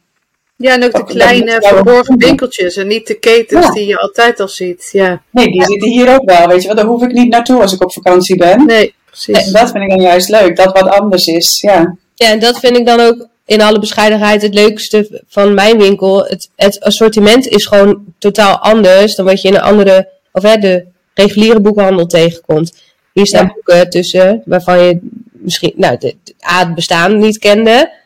Ja, 0.56 0.72
en 0.72 0.84
ook 0.84 0.92
de 0.92 1.04
kleine 1.04 1.56
verborgen 1.60 2.18
winkeltjes 2.18 2.76
en 2.76 2.86
niet 2.86 3.06
de 3.06 3.18
ketens 3.18 3.70
die 3.70 3.86
je 3.86 3.98
altijd 3.98 4.40
al 4.40 4.48
ziet. 4.48 4.88
Ja. 4.92 5.22
Nee, 5.30 5.50
die 5.50 5.64
zitten 5.64 5.88
hier 5.88 6.14
ook 6.14 6.30
wel, 6.30 6.48
weet 6.48 6.60
je 6.60 6.66
wel. 6.66 6.76
Daar 6.76 6.84
hoef 6.84 7.02
ik 7.02 7.12
niet 7.12 7.30
naartoe 7.30 7.60
als 7.60 7.72
ik 7.72 7.82
op 7.82 7.92
vakantie 7.92 8.36
ben. 8.36 8.66
Nee, 8.66 8.94
precies. 9.06 9.46
En 9.46 9.52
dat 9.52 9.70
vind 9.70 9.84
ik 9.84 9.90
dan 9.90 10.00
juist 10.00 10.28
leuk, 10.28 10.56
dat 10.56 10.72
wat 10.80 10.88
anders 10.88 11.26
is, 11.26 11.60
ja. 11.60 11.96
Ja, 12.14 12.28
en 12.28 12.38
dat 12.38 12.58
vind 12.58 12.76
ik 12.76 12.86
dan 12.86 13.00
ook 13.00 13.26
in 13.52 13.62
alle 13.62 13.78
bescheidenheid 13.78 14.42
het 14.42 14.54
leukste 14.54 15.22
van 15.28 15.54
mijn 15.54 15.78
winkel. 15.78 16.24
Het, 16.24 16.48
het 16.56 16.80
assortiment 16.80 17.46
is 17.46 17.66
gewoon 17.66 18.04
totaal 18.18 18.58
anders 18.58 19.14
dan 19.14 19.24
wat 19.24 19.40
je 19.40 19.48
in 19.48 19.54
een 19.54 19.60
andere, 19.60 20.08
of 20.32 20.42
hè, 20.42 20.56
de 20.56 20.84
reguliere 21.14 21.60
boekhandel 21.60 22.06
tegenkomt. 22.06 22.72
Hier 23.12 23.26
staan 23.26 23.46
ja. 23.46 23.52
boeken 23.52 23.90
tussen 23.90 24.42
waarvan 24.44 24.78
je 24.78 24.98
misschien 25.30 25.72
nou, 25.76 25.98
de, 25.98 26.16
A, 26.50 26.58
het 26.58 26.74
bestaan 26.74 27.18
niet 27.18 27.38
kende. 27.38 28.00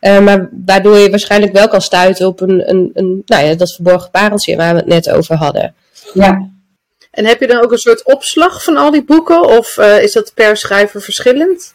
Uh, 0.00 0.20
maar 0.20 0.48
waardoor 0.66 0.98
je 0.98 1.10
waarschijnlijk 1.10 1.52
wel 1.52 1.68
kan 1.68 1.82
stuiten 1.82 2.26
op 2.26 2.40
een, 2.40 2.70
een, 2.70 2.90
een 2.94 3.22
nou 3.26 3.44
ja, 3.44 3.54
dat 3.54 3.74
verborgen 3.74 4.10
pareltje 4.10 4.56
waar 4.56 4.72
we 4.72 4.78
het 4.78 4.88
net 4.88 5.10
over 5.10 5.36
hadden. 5.36 5.74
Ja. 6.14 6.50
En 7.10 7.24
heb 7.24 7.40
je 7.40 7.46
dan 7.46 7.64
ook 7.64 7.72
een 7.72 7.78
soort 7.78 8.04
opslag 8.04 8.64
van 8.64 8.76
al 8.76 8.90
die 8.90 9.04
boeken? 9.04 9.44
Of 9.44 9.76
uh, 9.76 10.02
is 10.02 10.12
dat 10.12 10.32
per 10.34 10.56
schrijver 10.56 11.02
verschillend? 11.02 11.74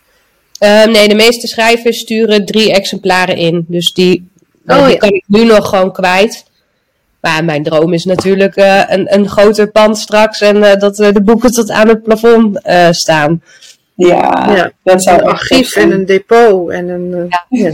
Uh, 0.59 0.85
nee, 0.85 1.07
de 1.07 1.15
meeste 1.15 1.47
schrijvers 1.47 1.97
sturen 1.99 2.45
drie 2.45 2.73
exemplaren 2.73 3.35
in. 3.35 3.65
Dus 3.67 3.93
die, 3.93 4.29
oh, 4.67 4.83
die 4.83 4.93
ja. 4.93 4.97
kan 4.97 5.09
ik 5.09 5.23
nu 5.27 5.43
nog 5.43 5.69
gewoon 5.69 5.93
kwijt. 5.93 6.45
Maar 7.21 7.45
mijn 7.45 7.63
droom 7.63 7.93
is 7.93 8.05
natuurlijk 8.05 8.55
uh, 8.57 8.83
een, 8.87 9.13
een 9.13 9.29
groter 9.29 9.71
pand 9.71 9.97
straks 9.97 10.41
en 10.41 10.79
dat 10.79 10.95
de 10.95 11.21
boeken 11.23 11.51
tot 11.51 11.69
aan 11.69 11.87
het 11.87 12.03
plafond 12.03 12.59
staan. 12.91 13.41
Ja, 13.95 14.53
ja, 14.55 14.71
dat 14.83 15.03
zou 15.03 15.21
een 15.21 15.27
archief 15.27 15.75
en 15.75 15.91
een 15.91 16.05
depot 16.05 16.71
en 16.71 16.89
een. 16.89 17.29
Ja. 17.49 17.67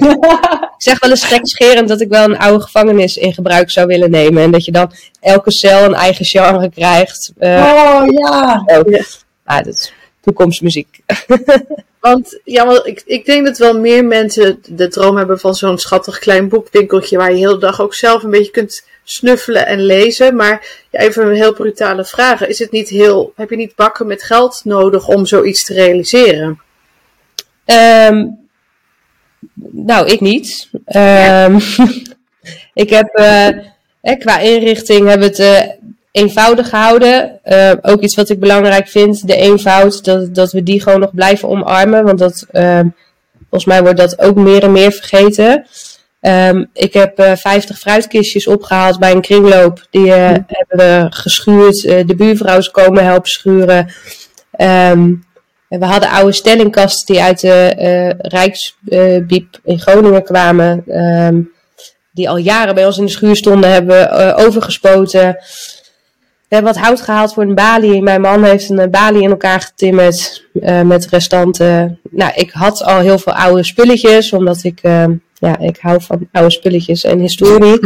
ik 0.75 0.75
zeg 0.77 0.99
wel 0.99 1.09
eens 1.09 1.23
gekscherend 1.23 1.87
dat 1.87 2.01
ik 2.01 2.09
wel 2.09 2.23
een 2.23 2.37
oude 2.37 2.63
gevangenis 2.63 3.17
in 3.17 3.33
gebruik 3.33 3.71
zou 3.71 3.87
willen 3.87 4.11
nemen. 4.11 4.43
En 4.43 4.51
dat 4.51 4.65
je 4.65 4.71
dan 4.71 4.91
elke 5.19 5.51
cel 5.51 5.83
een 5.83 5.93
eigen 5.93 6.25
genre 6.25 6.69
krijgt. 6.69 7.33
Uh, 7.39 7.49
oh 7.49 8.03
ja. 8.07 8.63
Ah, 9.45 9.63
dat 9.63 9.73
is 9.73 9.93
toekomstmuziek. 10.24 11.00
Want 12.00 12.39
ja, 12.44 12.84
ik, 12.84 13.03
ik 13.06 13.25
denk 13.25 13.46
dat 13.46 13.58
wel 13.58 13.80
meer 13.80 14.06
mensen 14.06 14.60
de 14.68 14.88
droom 14.88 15.18
hebben 15.18 15.39
van 15.39 15.56
zo'n 15.56 15.77
schattig 15.77 16.20
klein 16.20 16.50
boekwinkeltje 16.50 17.18
waar 17.18 17.32
je 17.32 17.38
heel 17.38 17.53
de 17.53 17.60
dag 17.60 17.82
ook 17.82 17.94
zelf 17.94 18.24
een 18.24 18.30
beetje 18.30 18.51
kunt 18.51 18.86
snuffelen 19.03 19.65
en 19.65 19.86
lezen. 19.86 20.36
Maar 20.36 20.86
ja, 20.89 21.00
even 21.00 21.27
een 21.27 21.36
heel 21.36 21.53
brutale 21.53 22.06
vraag. 22.06 22.48
Is 22.48 22.60
het 22.60 22.72
niet 22.72 22.89
heel, 22.89 23.34
heb 23.36 23.50
je 23.50 23.56
niet 23.56 23.75
bakken 23.75 24.08
met 24.08 24.24
geld 24.24 24.62
nodig 24.63 25.08
om 25.08 25.25
zoiets 25.25 25.63
te 25.63 25.74
realiseren? 25.74 26.62
Um, 27.65 28.39
nou, 29.72 30.08
ik 30.08 30.20
niet. 30.20 30.70
Um, 30.96 31.60
ik 32.84 32.89
heb 32.89 33.20
uh, 33.20 33.48
eh, 33.48 34.20
qua 34.20 34.39
inrichting 34.39 35.08
hebben 35.08 35.32
we 35.32 35.44
het 35.44 35.70
uh, 35.70 35.74
eenvoudig 36.13 36.70
gehouden. 36.70 37.39
Uh, 37.46 37.72
ook 37.82 38.01
iets 38.01 38.15
wat 38.15 38.29
ik 38.29 38.39
belangrijk 38.39 38.88
vind, 38.88 39.27
de 39.27 39.36
eenvoud, 39.36 40.05
dat, 40.05 40.36
dat 40.36 40.51
we 40.51 40.63
die 40.63 40.82
gewoon 40.82 41.00
nog 41.00 41.13
blijven 41.13 41.50
omarmen. 41.50 42.03
Want 42.03 42.20
dat, 42.20 42.46
volgens 43.50 43.65
mij 43.65 43.82
wordt 43.82 43.98
dat 43.98 44.20
ook 44.20 44.36
meer 44.36 44.63
en 44.63 44.72
meer 44.72 44.91
vergeten. 44.91 45.65
Um, 46.22 46.70
ik 46.74 46.93
heb 46.93 47.20
uh, 47.20 47.36
50 47.36 47.79
fruitkistjes 47.79 48.48
opgehaald 48.48 49.00
bij 49.00 49.12
een 49.12 49.22
kringloop. 49.22 49.88
Die 49.89 50.05
uh, 50.05 50.32
hebben 50.48 50.77
we 50.77 51.05
geschuurd. 51.10 51.82
De 51.82 52.15
buurvrouw 52.17 52.58
is 52.58 52.72
komen 52.72 53.05
helpen 53.05 53.29
schuren. 53.29 53.88
Um, 54.58 55.25
en 55.70 55.79
we 55.79 55.86
hadden 55.86 56.10
oude 56.10 56.32
stellingkasten 56.32 57.13
die 57.13 57.24
uit 57.24 57.39
de 57.39 58.15
Rijksbiep 58.17 59.60
in 59.63 59.79
Groningen 59.79 60.24
kwamen. 60.24 60.84
Um, 61.01 61.51
die 62.12 62.29
al 62.29 62.38
jaren 62.38 62.75
bij 62.75 62.86
ons 62.86 62.98
in 62.98 63.05
de 63.05 63.12
schuur 63.12 63.36
stonden, 63.36 63.72
hebben 63.72 63.96
we 63.96 64.36
overgespoten. 64.36 65.38
We 66.53 66.60
hebben 66.60 66.75
wat 66.75 66.86
hout 66.86 67.01
gehaald 67.01 67.33
voor 67.33 67.43
een 67.43 67.55
balie. 67.55 68.01
Mijn 68.01 68.22
man 68.22 68.43
heeft 68.43 68.69
een 68.69 68.91
balie 68.91 69.22
in 69.22 69.29
elkaar 69.29 69.62
getimmerd 69.62 70.45
met 70.83 71.07
restanten. 71.10 72.00
Nou, 72.10 72.33
ik 72.36 72.51
had 72.51 72.83
al 72.83 73.00
heel 73.00 73.19
veel 73.19 73.33
oude 73.33 73.63
spulletjes, 73.63 74.33
omdat 74.33 74.63
ik 74.63 74.79
ja, 75.43 75.60
ik 75.60 75.77
hou 75.79 76.01
van 76.01 76.29
oude 76.31 76.51
spulletjes 76.51 77.03
en 77.03 77.19
historie. 77.19 77.79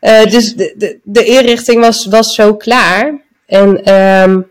uh, 0.00 0.24
dus 0.34 0.54
de, 0.54 0.74
de, 0.76 0.98
de, 1.02 1.24
inrichting 1.24 1.80
was, 1.80 2.06
was 2.06 2.34
zo 2.34 2.56
klaar. 2.56 3.22
En 3.46 3.94
um, 3.94 4.50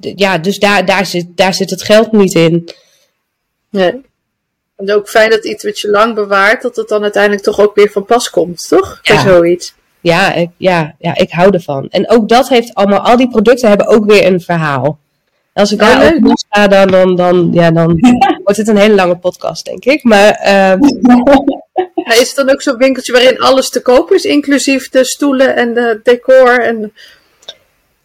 ja, 0.00 0.38
dus 0.38 0.58
daar, 0.58 0.84
daar, 0.86 1.06
zit, 1.06 1.26
daar 1.36 1.54
zit 1.54 1.70
het 1.70 1.82
geld 1.82 2.12
niet 2.12 2.34
in. 2.34 2.68
Nee. 3.70 4.00
En 4.76 4.92
ook 4.92 5.08
fijn 5.08 5.30
dat 5.30 5.44
iets 5.44 5.64
wat 5.64 5.80
je 5.80 5.90
lang 5.90 6.14
bewaart, 6.14 6.62
dat 6.62 6.76
het 6.76 6.88
dan 6.88 7.02
uiteindelijk 7.02 7.42
toch 7.42 7.60
ook 7.60 7.74
weer 7.74 7.90
van 7.90 8.04
pas 8.04 8.30
komt, 8.30 8.68
toch? 8.68 8.98
Ja. 9.02 9.14
Bij 9.14 9.32
zoiets. 9.32 9.74
Ja, 10.02 10.32
ik, 10.34 10.48
ja, 10.56 10.94
ja, 10.98 11.16
ik 11.16 11.30
hou 11.30 11.50
ervan. 11.50 11.88
En 11.90 12.10
ook 12.10 12.28
dat 12.28 12.48
heeft 12.48 12.74
allemaal, 12.74 13.00
al 13.00 13.16
die 13.16 13.28
producten 13.28 13.68
hebben 13.68 13.86
ook 13.86 14.04
weer 14.04 14.26
een 14.26 14.40
verhaal. 14.40 14.98
Als 15.54 15.72
ik 15.72 15.78
daar 15.78 16.14
ook 16.14 16.20
los 16.20 16.44
ga, 16.48 16.68
dan, 16.68 16.86
dan, 16.86 17.16
dan, 17.16 17.48
ja, 17.52 17.70
dan 17.70 17.98
wordt 18.44 18.58
het 18.58 18.68
een 18.68 18.76
hele 18.76 18.94
lange 18.94 19.16
podcast, 19.16 19.64
denk 19.64 19.84
ik. 19.84 20.04
Maar, 20.04 20.40
uh... 20.52 22.20
is 22.20 22.28
het 22.28 22.34
dan 22.34 22.50
ook 22.50 22.62
zo'n 22.62 22.76
winkeltje 22.76 23.12
waarin 23.12 23.38
alles 23.38 23.70
te 23.70 23.82
koop 23.82 24.12
is, 24.12 24.24
inclusief 24.24 24.88
de 24.88 25.04
stoelen 25.04 25.56
en 25.56 25.74
de 25.74 26.00
decor? 26.02 26.60
En... 26.60 26.92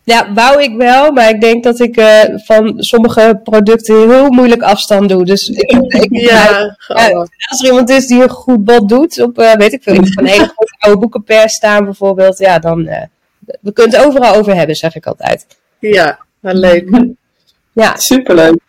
Ja, 0.08 0.34
wou 0.34 0.64
ik 0.64 0.76
wel, 0.76 1.12
maar 1.12 1.30
ik 1.30 1.42
denk 1.42 1.64
dat 1.64 1.80
ik 1.80 1.98
uh, 1.98 2.22
van 2.36 2.74
sommige 2.78 3.40
producten 3.44 4.10
heel 4.10 4.30
moeilijk 4.30 4.62
afstand 4.62 5.10
doe. 5.10 5.26
Dus 5.26 5.50
ik, 5.50 5.72
ik 5.88 6.08
ja, 6.30 6.78
ja, 6.88 7.28
als 7.50 7.62
er 7.62 7.66
iemand 7.66 7.90
is 7.90 8.08
die 8.08 8.22
een 8.22 8.30
goed 8.30 8.64
bod 8.64 8.90
doet, 8.90 9.22
op, 9.22 9.40
uh, 9.40 9.54
weet 9.54 9.74
ik 9.74 9.84
veel, 9.84 9.96
een 10.16 10.26
hele 10.26 10.52
grote 10.56 10.76
oude 10.80 11.00
boekenpers 11.00 11.54
staan 11.54 11.84
bijvoorbeeld, 11.84 12.38
ja, 12.38 12.60
dan, 12.60 12.80
uh, 12.80 13.02
we 13.62 13.74
kunnen 13.74 13.98
het 13.98 14.06
overal 14.06 14.36
over 14.36 14.56
hebben, 14.56 14.76
zeg 14.76 14.96
ik 14.96 15.06
altijd. 15.06 15.46
Ja, 15.80 16.20
wel 16.40 16.54
leuk. 16.54 16.90
Ja. 17.74 17.96
Superleuk. 17.96 18.60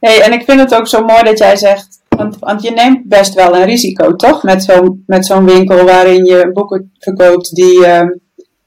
Hey, 0.00 0.20
en 0.20 0.32
ik 0.32 0.42
vind 0.44 0.60
het 0.60 0.74
ook 0.74 0.88
zo 0.88 1.04
mooi 1.04 1.22
dat 1.22 1.38
jij 1.38 1.56
zegt, 1.56 2.00
want, 2.08 2.38
want 2.38 2.62
je 2.62 2.70
neemt 2.70 3.08
best 3.08 3.34
wel 3.34 3.54
een 3.54 3.64
risico, 3.64 4.16
toch? 4.16 4.42
Met 4.42 4.64
zo'n 4.64 5.02
met 5.06 5.26
zo'n 5.26 5.44
winkel 5.44 5.84
waarin 5.84 6.24
je 6.24 6.50
boeken 6.52 6.92
verkoopt 6.98 7.54
die, 7.54 7.78
uh, 7.78 8.02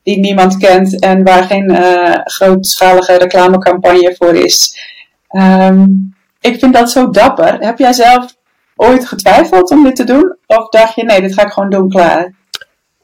die 0.03 0.19
niemand 0.19 0.57
kent 0.57 0.99
en 0.99 1.23
waar 1.23 1.43
geen 1.43 1.71
uh, 1.71 2.15
grootschalige 2.23 3.17
reclamecampagne 3.17 4.15
voor 4.17 4.35
is. 4.35 4.79
Um, 5.31 6.13
ik 6.41 6.59
vind 6.59 6.73
dat 6.73 6.91
zo 6.91 7.09
dapper. 7.09 7.57
Heb 7.59 7.77
jij 7.77 7.93
zelf 7.93 8.35
ooit 8.75 9.07
getwijfeld 9.07 9.71
om 9.71 9.83
dit 9.83 9.95
te 9.95 10.03
doen? 10.03 10.35
Of 10.45 10.69
dacht 10.69 10.95
je, 10.95 11.03
nee, 11.03 11.21
dit 11.21 11.33
ga 11.33 11.45
ik 11.45 11.51
gewoon 11.51 11.69
doen, 11.69 11.89
klaar? 11.89 12.33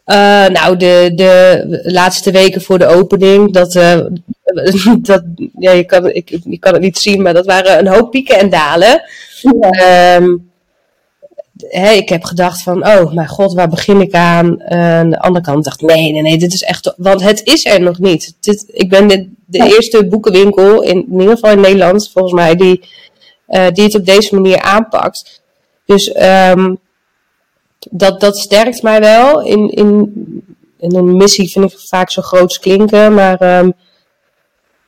Uh, 0.05 0.47
nou, 0.47 0.77
de, 0.77 1.11
de 1.15 1.63
laatste 1.83 2.31
weken 2.31 2.61
voor 2.61 2.79
de 2.79 2.87
opening, 2.87 3.53
dat, 3.53 3.75
uh, 3.75 3.99
dat 5.01 5.23
ja, 5.59 5.71
je, 5.71 5.85
kan, 5.85 6.09
ik, 6.09 6.29
je 6.43 6.59
kan 6.59 6.73
het 6.73 6.81
niet 6.81 6.97
zien, 6.97 7.21
maar 7.21 7.33
dat 7.33 7.45
waren 7.45 7.79
een 7.79 7.87
hoop 7.87 8.11
pieken 8.11 8.37
en 8.37 8.49
dalen. 8.49 9.01
Ja. 9.41 10.15
Um, 10.15 10.51
ik 11.93 12.09
heb 12.09 12.23
gedacht 12.23 12.63
van, 12.63 12.87
oh 12.87 13.13
mijn 13.13 13.27
god, 13.27 13.53
waar 13.53 13.69
begin 13.69 14.01
ik 14.01 14.13
aan? 14.13 14.45
Uh, 14.59 14.99
aan 14.99 15.09
de 15.09 15.19
andere 15.19 15.45
kant 15.45 15.63
dacht 15.63 15.81
ik, 15.81 15.87
nee, 15.87 16.11
nee, 16.11 16.21
nee, 16.21 16.37
dit 16.37 16.53
is 16.53 16.63
echt, 16.63 16.93
want 16.97 17.21
het 17.21 17.41
is 17.43 17.65
er 17.65 17.81
nog 17.81 17.99
niet. 17.99 18.35
Dit, 18.39 18.65
ik 18.67 18.89
ben 18.89 19.07
de, 19.07 19.29
de 19.45 19.75
eerste 19.75 20.07
boekenwinkel, 20.07 20.81
in, 20.81 21.05
in, 21.11 21.19
ieder 21.19 21.35
geval 21.35 21.51
in 21.51 21.61
Nederland, 21.61 22.09
volgens 22.11 22.33
mij, 22.33 22.55
die, 22.55 22.83
die 23.47 23.83
het 23.83 23.95
op 23.95 24.05
deze 24.05 24.35
manier 24.35 24.61
aanpakt. 24.61 25.41
Dus 25.85 26.15
um, 26.21 26.79
dat, 27.91 28.19
dat 28.19 28.37
sterkt 28.37 28.81
mij 28.81 28.99
wel. 28.99 29.41
In, 29.41 29.69
in, 29.69 30.13
in 30.79 30.95
een 30.95 31.17
missie 31.17 31.49
vind 31.49 31.71
ik 31.71 31.79
vaak 31.79 32.11
zo 32.11 32.21
groot 32.21 32.59
klinken, 32.59 33.13
maar 33.13 33.59
um, 33.59 33.73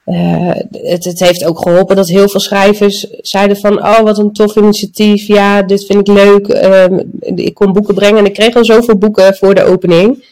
uh, 0.10 0.52
het, 0.72 1.06
het 1.06 1.20
heeft 1.20 1.46
ook 1.46 1.62
geholpen 1.62 1.96
dat 1.96 2.08
heel 2.08 2.30
veel 2.30 2.40
schrijvers 2.40 3.08
zeiden 3.22 3.58
van, 3.58 3.86
oh 3.86 4.00
wat 4.00 4.18
een 4.18 4.34
tof 4.34 4.56
initiatief, 4.56 5.28
ja, 5.28 5.62
dit 5.62 5.86
vind 5.86 6.10
ik 6.10 6.16
leuk. 6.16 6.48
Um, 6.48 7.12
ik 7.20 7.54
kon 7.54 7.74
boeken 7.74 7.96
brengen 7.96 8.18
en 8.18 8.26
ik 8.26 8.34
kreeg 8.34 8.56
al 8.56 8.66
zoveel 8.66 8.98
boeken 8.98 9.36
voor 9.36 9.56
de 9.56 9.64
opening. 9.64 10.26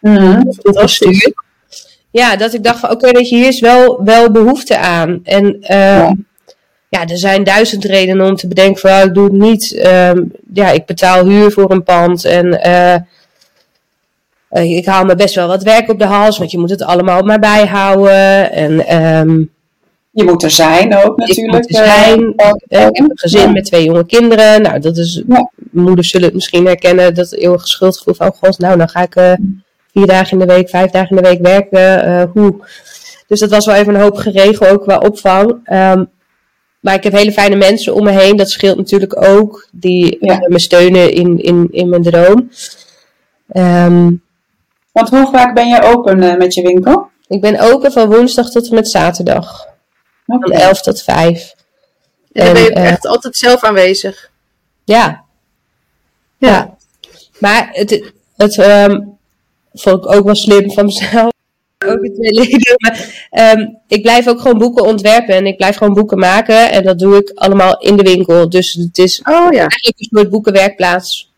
Mm, 0.00 0.52
Ja, 2.10 2.36
dat 2.36 2.54
ik 2.54 2.62
dacht 2.62 2.78
van, 2.78 2.90
oké, 2.90 3.08
okay, 3.08 3.22
hier 3.22 3.46
is 3.46 3.60
wel, 3.60 4.04
wel 4.04 4.30
behoefte 4.30 4.78
aan. 4.78 5.20
En 5.22 5.56
uh, 5.60 5.68
ja 5.68 6.14
ja, 6.88 7.06
er 7.06 7.18
zijn 7.18 7.44
duizend 7.44 7.84
redenen 7.84 8.26
om 8.26 8.36
te 8.36 8.48
bedenken 8.48 8.80
van, 8.80 8.90
oh, 8.90 9.04
ik 9.04 9.14
doe 9.14 9.24
het 9.24 9.32
niet. 9.32 9.82
Um, 9.86 10.32
ja, 10.52 10.70
ik 10.70 10.86
betaal 10.86 11.26
huur 11.26 11.50
voor 11.50 11.70
een 11.70 11.82
pand 11.82 12.24
en 12.24 12.46
uh, 14.50 14.76
ik 14.76 14.86
haal 14.86 15.04
me 15.04 15.14
best 15.14 15.34
wel 15.34 15.48
wat 15.48 15.62
werk 15.62 15.90
op 15.90 15.98
de 15.98 16.04
hals, 16.04 16.38
want 16.38 16.50
je 16.50 16.58
moet 16.58 16.70
het 16.70 16.82
allemaal 16.82 17.22
maar 17.22 17.38
bijhouden. 17.38 18.52
En, 18.52 19.04
um, 19.04 19.50
je 20.10 20.24
moet 20.24 20.42
er 20.42 20.50
zijn 20.50 20.96
ook 20.96 21.16
natuurlijk. 21.16 21.64
Ik 21.64 21.70
moet 21.70 21.78
er 21.78 21.84
zijn. 21.84 22.20
Uh, 22.20 22.52
heb 22.68 22.98
een 22.98 23.10
gezin 23.14 23.52
met 23.52 23.64
twee 23.64 23.84
jonge 23.84 24.06
kinderen. 24.06 24.62
Nou, 24.62 24.80
dat 24.80 24.96
is, 24.96 25.22
ja. 25.28 25.50
moeders 25.70 26.10
zullen 26.10 26.26
het 26.26 26.34
misschien 26.34 26.66
herkennen, 26.66 27.14
dat 27.14 27.32
eeuwige 27.32 27.66
schuldgevoel 27.66 28.14
van, 28.14 28.26
oh 28.26 28.36
god, 28.36 28.58
nou, 28.58 28.78
dan 28.78 28.88
ga 28.88 29.02
ik 29.02 29.16
uh, 29.16 29.32
vier 29.92 30.06
dagen 30.06 30.40
in 30.40 30.46
de 30.46 30.54
week, 30.54 30.68
vijf 30.68 30.90
dagen 30.90 31.16
in 31.16 31.22
de 31.22 31.28
week 31.28 31.42
werken. 31.42 32.30
hoe? 32.34 32.54
Dus 33.26 33.40
dat 33.40 33.50
was 33.50 33.66
wel 33.66 33.74
even 33.74 33.94
een 33.94 34.00
hoop 34.00 34.16
geregeld, 34.16 34.70
ook 34.70 34.82
qua 34.82 34.98
opvang. 34.98 35.50
Um, 35.72 36.08
maar 36.80 36.94
ik 36.94 37.04
heb 37.04 37.12
hele 37.12 37.32
fijne 37.32 37.56
mensen 37.56 37.94
om 37.94 38.04
me 38.04 38.10
heen. 38.10 38.36
Dat 38.36 38.50
scheelt 38.50 38.76
natuurlijk 38.76 39.26
ook. 39.26 39.68
Die 39.72 40.16
ja. 40.20 40.38
me 40.46 40.58
steunen 40.58 41.12
in, 41.12 41.42
in, 41.42 41.68
in 41.70 41.88
mijn 41.88 42.02
droom. 42.02 42.50
Um, 43.52 44.22
Want 44.98 45.10
hoe 45.10 45.28
vaak 45.32 45.54
ben 45.54 45.68
je 45.68 45.82
open 45.82 46.22
uh, 46.22 46.36
met 46.36 46.54
je 46.54 46.62
winkel? 46.62 47.10
Ik 47.26 47.40
ben 47.40 47.60
open 47.60 47.92
van 47.92 48.08
woensdag 48.08 48.50
tot 48.50 48.68
en 48.68 48.74
met 48.74 48.90
zaterdag. 48.90 49.66
Okay. 50.26 50.58
Van 50.58 50.66
11 50.66 50.80
tot 50.80 51.02
5. 51.02 51.54
En 52.32 52.44
dan 52.44 52.54
ben 52.54 52.62
je 52.62 52.70
uh, 52.70 52.90
echt 52.90 53.06
altijd 53.06 53.36
zelf 53.36 53.64
aanwezig. 53.64 54.30
Ja. 54.84 55.24
Ja. 56.38 56.48
ja. 56.48 56.76
Maar 57.38 57.68
het, 57.72 58.12
het 58.36 58.56
um, 58.56 59.18
vond 59.72 60.04
ik 60.04 60.12
ook 60.12 60.24
wel 60.24 60.34
slim 60.34 60.70
van 60.70 60.84
mezelf 60.84 61.32
ook 61.86 62.02
het 62.02 62.14
twee 62.14 62.32
leden. 62.32 62.74
Maar 62.76 63.28
um, 63.56 63.78
ik 63.88 64.02
blijf 64.02 64.28
ook 64.28 64.40
gewoon 64.40 64.58
boeken 64.58 64.84
ontwerpen 64.84 65.34
en 65.34 65.46
ik 65.46 65.56
blijf 65.56 65.76
gewoon 65.76 65.94
boeken 65.94 66.18
maken. 66.18 66.70
En 66.70 66.82
dat 66.82 66.98
doe 66.98 67.16
ik 67.16 67.30
allemaal 67.34 67.78
in 67.78 67.96
de 67.96 68.02
winkel. 68.02 68.48
Dus 68.48 68.72
het 68.72 68.98
is 68.98 69.18
oh, 69.18 69.52
ja. 69.52 69.58
eigenlijk 69.58 69.98
een 69.98 70.08
soort 70.10 70.30
boekenwerkplaats. 70.30 71.32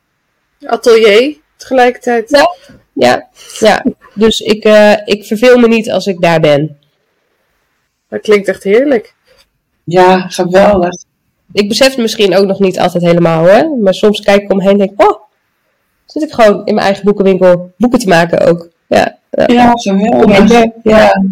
Atelier 0.67 1.37
tegelijkertijd. 1.57 2.31
Ja, 2.31 2.55
ja, 3.01 3.29
ja. 3.59 3.85
Dus 4.15 4.41
ik, 4.41 4.65
uh, 4.65 4.93
ik 5.05 5.25
verveel 5.25 5.59
me 5.59 5.69
niet 5.69 5.91
als 5.91 6.07
ik 6.07 6.21
daar 6.21 6.41
ben. 6.41 6.79
Dat 8.09 8.21
klinkt 8.21 8.49
echt 8.49 8.63
heerlijk. 8.63 9.15
Ja, 9.85 10.29
geweldig. 10.29 10.95
Ik 11.53 11.69
besef 11.69 11.89
het 11.89 11.97
misschien 11.97 12.37
ook 12.37 12.47
nog 12.47 12.59
niet 12.59 12.79
altijd 12.79 13.03
helemaal 13.03 13.49
hoor. 13.49 13.79
Maar 13.79 13.95
soms 13.95 14.21
kijk 14.21 14.43
ik 14.43 14.53
omheen 14.53 14.71
en 14.71 14.79
denk 14.79 15.03
oh, 15.03 15.21
zit 16.07 16.23
ik 16.23 16.33
gewoon 16.33 16.67
in 16.67 16.75
mijn 16.75 16.87
eigen 16.87 17.05
boekenwinkel 17.05 17.73
boeken 17.77 17.99
te 17.99 18.09
maken 18.09 18.47
ook. 18.47 18.69
Ja, 18.87 19.19
ja 19.31 19.73
geweldig. 19.75 20.67
Ja. 20.83 21.23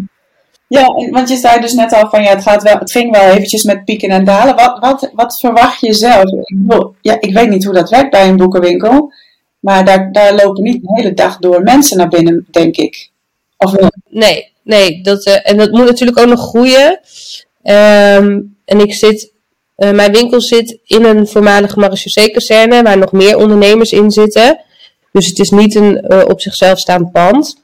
Ja, 0.69 0.87
want 1.11 1.29
je 1.29 1.37
zei 1.37 1.61
dus 1.61 1.73
net 1.73 1.93
al 1.93 2.09
van 2.09 2.23
ja, 2.23 2.29
het, 2.29 2.43
gaat 2.43 2.63
wel, 2.63 2.79
het 2.79 2.91
ging 2.91 3.13
wel 3.13 3.31
eventjes 3.31 3.63
met 3.63 3.85
pieken 3.85 4.09
en 4.09 4.25
dalen. 4.25 4.57
Wat, 4.57 4.79
wat, 4.79 5.11
wat 5.15 5.39
verwacht 5.41 5.81
je 5.81 5.95
zelf? 5.95 6.25
Ik, 6.25 6.57
bedoel, 6.59 6.95
ja, 7.01 7.17
ik 7.21 7.33
weet 7.33 7.49
niet 7.49 7.65
hoe 7.65 7.75
dat 7.75 7.91
werkt 7.91 8.11
bij 8.11 8.29
een 8.29 8.37
boekenwinkel. 8.37 9.13
Maar 9.59 9.85
daar, 9.85 10.13
daar 10.13 10.35
lopen 10.35 10.63
niet 10.63 10.83
de 10.83 10.93
hele 10.93 11.15
dag 11.15 11.39
door 11.39 11.63
mensen 11.63 11.97
naar 11.97 12.09
binnen, 12.09 12.47
denk 12.51 12.77
ik. 12.77 13.11
Of 13.57 13.75
Nee, 14.09 14.53
nee. 14.63 15.01
Dat, 15.03 15.27
uh, 15.27 15.51
en 15.51 15.57
dat 15.57 15.71
moet 15.71 15.87
natuurlijk 15.87 16.19
ook 16.19 16.29
nog 16.29 16.41
groeien. 16.41 17.01
Um, 17.63 18.57
en 18.65 18.81
ik 18.81 18.95
zit, 18.95 19.33
uh, 19.77 19.91
mijn 19.91 20.13
winkel 20.13 20.41
zit 20.41 20.79
in 20.85 21.05
een 21.05 21.27
voormalige 21.27 21.79
marechaussee-kazerne 21.79 22.83
waar 22.83 22.99
nog 22.99 23.13
meer 23.13 23.37
ondernemers 23.37 23.93
in 23.93 24.11
zitten. 24.11 24.61
Dus 25.13 25.27
het 25.27 25.39
is 25.39 25.51
niet 25.51 25.75
een 25.75 26.05
uh, 26.09 26.23
op 26.29 26.41
zichzelf 26.41 26.79
staand 26.79 27.13
pand. 27.13 27.57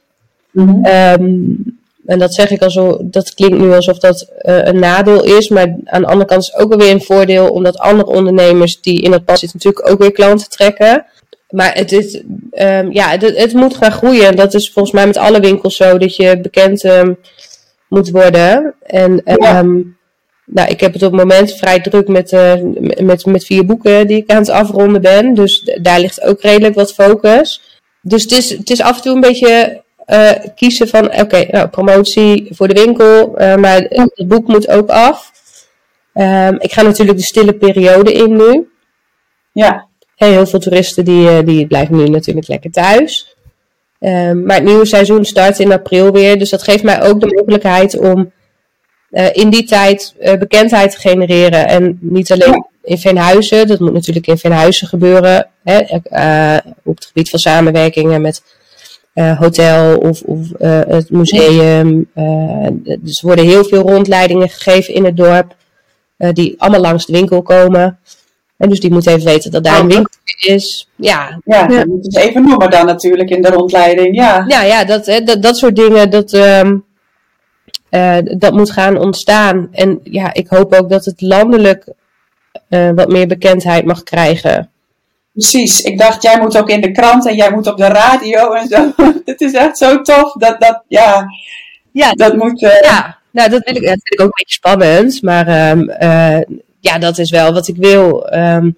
Mm 0.51 0.67
-hmm. 0.67 0.85
um, 0.85 1.79
en 2.05 2.19
dat 2.19 2.33
zeg 2.33 2.49
ik 2.49 2.61
alsof, 2.61 2.97
dat 3.01 3.33
klinkt 3.33 3.57
nu 3.57 3.73
alsof 3.73 3.97
dat 3.97 4.27
uh, 4.41 4.65
een 4.65 4.79
nadeel 4.79 5.23
is. 5.23 5.49
Maar 5.49 5.75
aan 5.85 6.01
de 6.01 6.07
andere 6.07 6.25
kant 6.25 6.41
is 6.41 6.51
het 6.51 6.61
ook 6.61 6.75
weer 6.75 6.91
een 6.91 7.01
voordeel, 7.01 7.49
omdat 7.49 7.77
andere 7.77 8.09
ondernemers 8.09 8.81
die 8.81 9.01
in 9.01 9.11
het 9.11 9.25
pand 9.25 9.39
zitten 9.39 9.59
natuurlijk 9.63 9.91
ook 9.91 9.99
weer 9.99 10.11
klanten 10.11 10.49
trekken. 10.49 11.05
Maar 11.55 11.73
het, 11.73 11.91
is, 11.91 12.15
um, 12.51 12.91
ja, 12.91 13.09
het, 13.09 13.21
het, 13.21 13.53
moet 13.53 13.75
gaan 13.75 13.91
groeien. 13.91 14.35
Dat 14.35 14.53
is 14.53 14.71
volgens 14.71 14.93
mij 14.93 15.05
met 15.07 15.17
alle 15.17 15.39
winkels 15.39 15.75
zo, 15.75 15.97
dat 15.97 16.15
je 16.15 16.39
bekend 16.41 16.83
um, 16.83 17.17
moet 17.89 18.09
worden. 18.09 18.75
En 18.81 19.21
ja. 19.25 19.59
um, 19.59 19.97
nou, 20.45 20.69
ik 20.69 20.79
heb 20.79 20.93
het 20.93 21.03
op 21.03 21.11
het 21.11 21.21
moment 21.21 21.55
vrij 21.55 21.81
druk 21.81 22.07
met, 22.07 22.31
uh, 22.31 22.53
met, 22.97 23.25
met 23.25 23.45
vier 23.45 23.65
boeken 23.65 24.07
die 24.07 24.17
ik 24.17 24.31
aan 24.31 24.37
het 24.37 24.49
afronden 24.49 25.01
ben. 25.01 25.33
Dus 25.33 25.71
daar 25.81 25.99
ligt 25.99 26.21
ook 26.21 26.41
redelijk 26.41 26.75
wat 26.75 26.93
focus. 26.93 27.79
Dus 28.01 28.21
het 28.23 28.31
is, 28.31 28.49
het 28.49 28.69
is 28.69 28.81
af 28.81 28.95
en 28.95 29.01
toe 29.01 29.15
een 29.15 29.21
beetje 29.21 29.83
uh, 30.07 30.31
kiezen 30.55 30.87
van, 30.87 31.05
oké, 31.05 31.19
okay, 31.19 31.47
nou, 31.51 31.67
promotie 31.67 32.47
voor 32.49 32.67
de 32.67 32.81
winkel, 32.81 33.41
uh, 33.41 33.55
maar 33.55 33.77
het 33.89 34.27
boek 34.27 34.47
moet 34.47 34.67
ook 34.67 34.89
af. 34.89 35.33
Ik 36.59 36.73
ga 36.73 36.81
natuurlijk 36.81 37.17
de 37.17 37.23
stille 37.23 37.53
periode 37.53 38.13
in 38.13 38.35
nu. 38.35 38.69
Ja. 39.51 39.87
Hey, 40.15 40.31
heel 40.31 40.45
veel 40.45 40.59
toeristen 40.59 41.05
die, 41.05 41.43
die 41.43 41.67
blijven 41.67 41.95
nu 41.95 42.07
natuurlijk 42.07 42.47
lekker 42.47 42.71
thuis. 42.71 43.35
Um, 43.99 44.45
maar 44.45 44.55
het 44.55 44.65
nieuwe 44.65 44.85
seizoen 44.85 45.25
start 45.25 45.59
in 45.59 45.71
april 45.71 46.11
weer, 46.11 46.39
dus 46.39 46.49
dat 46.49 46.63
geeft 46.63 46.83
mij 46.83 47.03
ook 47.03 47.19
de 47.19 47.33
mogelijkheid 47.35 47.97
om 47.97 48.31
uh, 49.11 49.35
in 49.35 49.49
die 49.49 49.63
tijd 49.63 50.15
uh, 50.19 50.33
bekendheid 50.33 50.91
te 50.91 50.99
genereren. 50.99 51.67
En 51.67 51.97
niet 52.01 52.31
alleen 52.31 52.65
in 52.83 52.97
Veenhuizen, 52.97 53.67
dat 53.67 53.79
moet 53.79 53.93
natuurlijk 53.93 54.27
in 54.27 54.37
Veenhuizen 54.37 54.87
gebeuren, 54.87 55.47
hè, 55.63 55.81
uh, 55.81 56.71
op 56.83 56.95
het 56.95 57.05
gebied 57.05 57.29
van 57.29 57.39
samenwerkingen 57.39 58.21
met 58.21 58.43
hotel 59.13 59.97
of, 59.97 60.21
of 60.21 60.39
het 60.87 61.09
museum. 61.09 62.09
Dus 62.99 63.21
er 63.21 63.27
worden 63.27 63.45
heel 63.45 63.63
veel 63.63 63.81
rondleidingen 63.81 64.49
gegeven 64.49 64.93
in 64.93 65.05
het 65.05 65.17
dorp, 65.17 65.55
die 66.17 66.55
allemaal 66.57 66.81
langs 66.81 67.05
de 67.05 67.13
winkel 67.13 67.41
komen. 67.41 67.99
En 68.65 68.71
dus 68.71 68.79
die 68.79 68.91
moet 68.91 69.07
even 69.07 69.25
weten 69.25 69.51
dat 69.51 69.63
daar 69.63 69.79
een 69.79 69.87
winkel 69.87 70.13
is. 70.39 70.89
Ja, 70.95 71.39
ja, 71.45 71.67
ja. 71.69 71.85
moet 71.85 72.05
het 72.05 72.17
even 72.17 72.43
noemen 72.43 72.69
dan 72.69 72.85
natuurlijk 72.85 73.29
in 73.29 73.41
de 73.41 73.49
rondleiding. 73.49 74.15
Ja, 74.15 74.45
ja, 74.47 74.61
ja 74.63 74.83
dat, 74.83 75.05
dat, 75.05 75.41
dat 75.41 75.57
soort 75.57 75.75
dingen, 75.75 76.09
dat, 76.09 76.33
um, 76.33 76.85
dat 78.37 78.53
moet 78.53 78.71
gaan 78.71 78.97
ontstaan. 78.97 79.67
En 79.71 79.99
ja, 80.03 80.33
ik 80.33 80.47
hoop 80.47 80.73
ook 80.73 80.89
dat 80.89 81.05
het 81.05 81.21
landelijk 81.21 81.93
wat 82.95 83.07
meer 83.07 83.27
bekendheid 83.27 83.85
mag 83.85 84.03
krijgen. 84.03 84.69
Precies. 85.31 85.81
Ik 85.81 85.97
dacht, 85.97 86.23
jij 86.23 86.39
moet 86.39 86.57
ook 86.57 86.69
in 86.69 86.81
de 86.81 86.91
krant 86.91 87.27
en 87.27 87.35
jij 87.35 87.51
moet 87.51 87.67
op 87.67 87.77
de 87.77 87.87
radio 87.87 88.53
en 88.53 88.67
zo. 88.67 88.91
Het 89.25 89.41
is 89.41 89.53
echt 89.53 89.77
zo 89.77 90.01
tof. 90.01 90.33
Dat, 90.33 90.59
dat, 90.59 90.83
ja, 90.87 91.25
ja, 91.91 92.11
dat 92.11 92.35
moet... 92.35 92.61
Uh... 92.61 92.81
Ja, 92.81 93.17
nou, 93.31 93.49
dat, 93.49 93.63
wil 93.63 93.75
ik, 93.75 93.81
dat 93.81 93.89
vind 93.89 94.13
ik 94.13 94.21
ook 94.21 94.25
een 94.25 94.43
beetje 94.43 94.55
spannend. 94.55 95.21
Maar 95.21 95.71
um, 95.71 95.89
uh, 96.01 96.39
ja, 96.85 96.97
dat 96.97 97.17
is 97.17 97.29
wel 97.29 97.53
wat 97.53 97.67
ik 97.67 97.75
wil. 97.75 98.33
Um, 98.33 98.77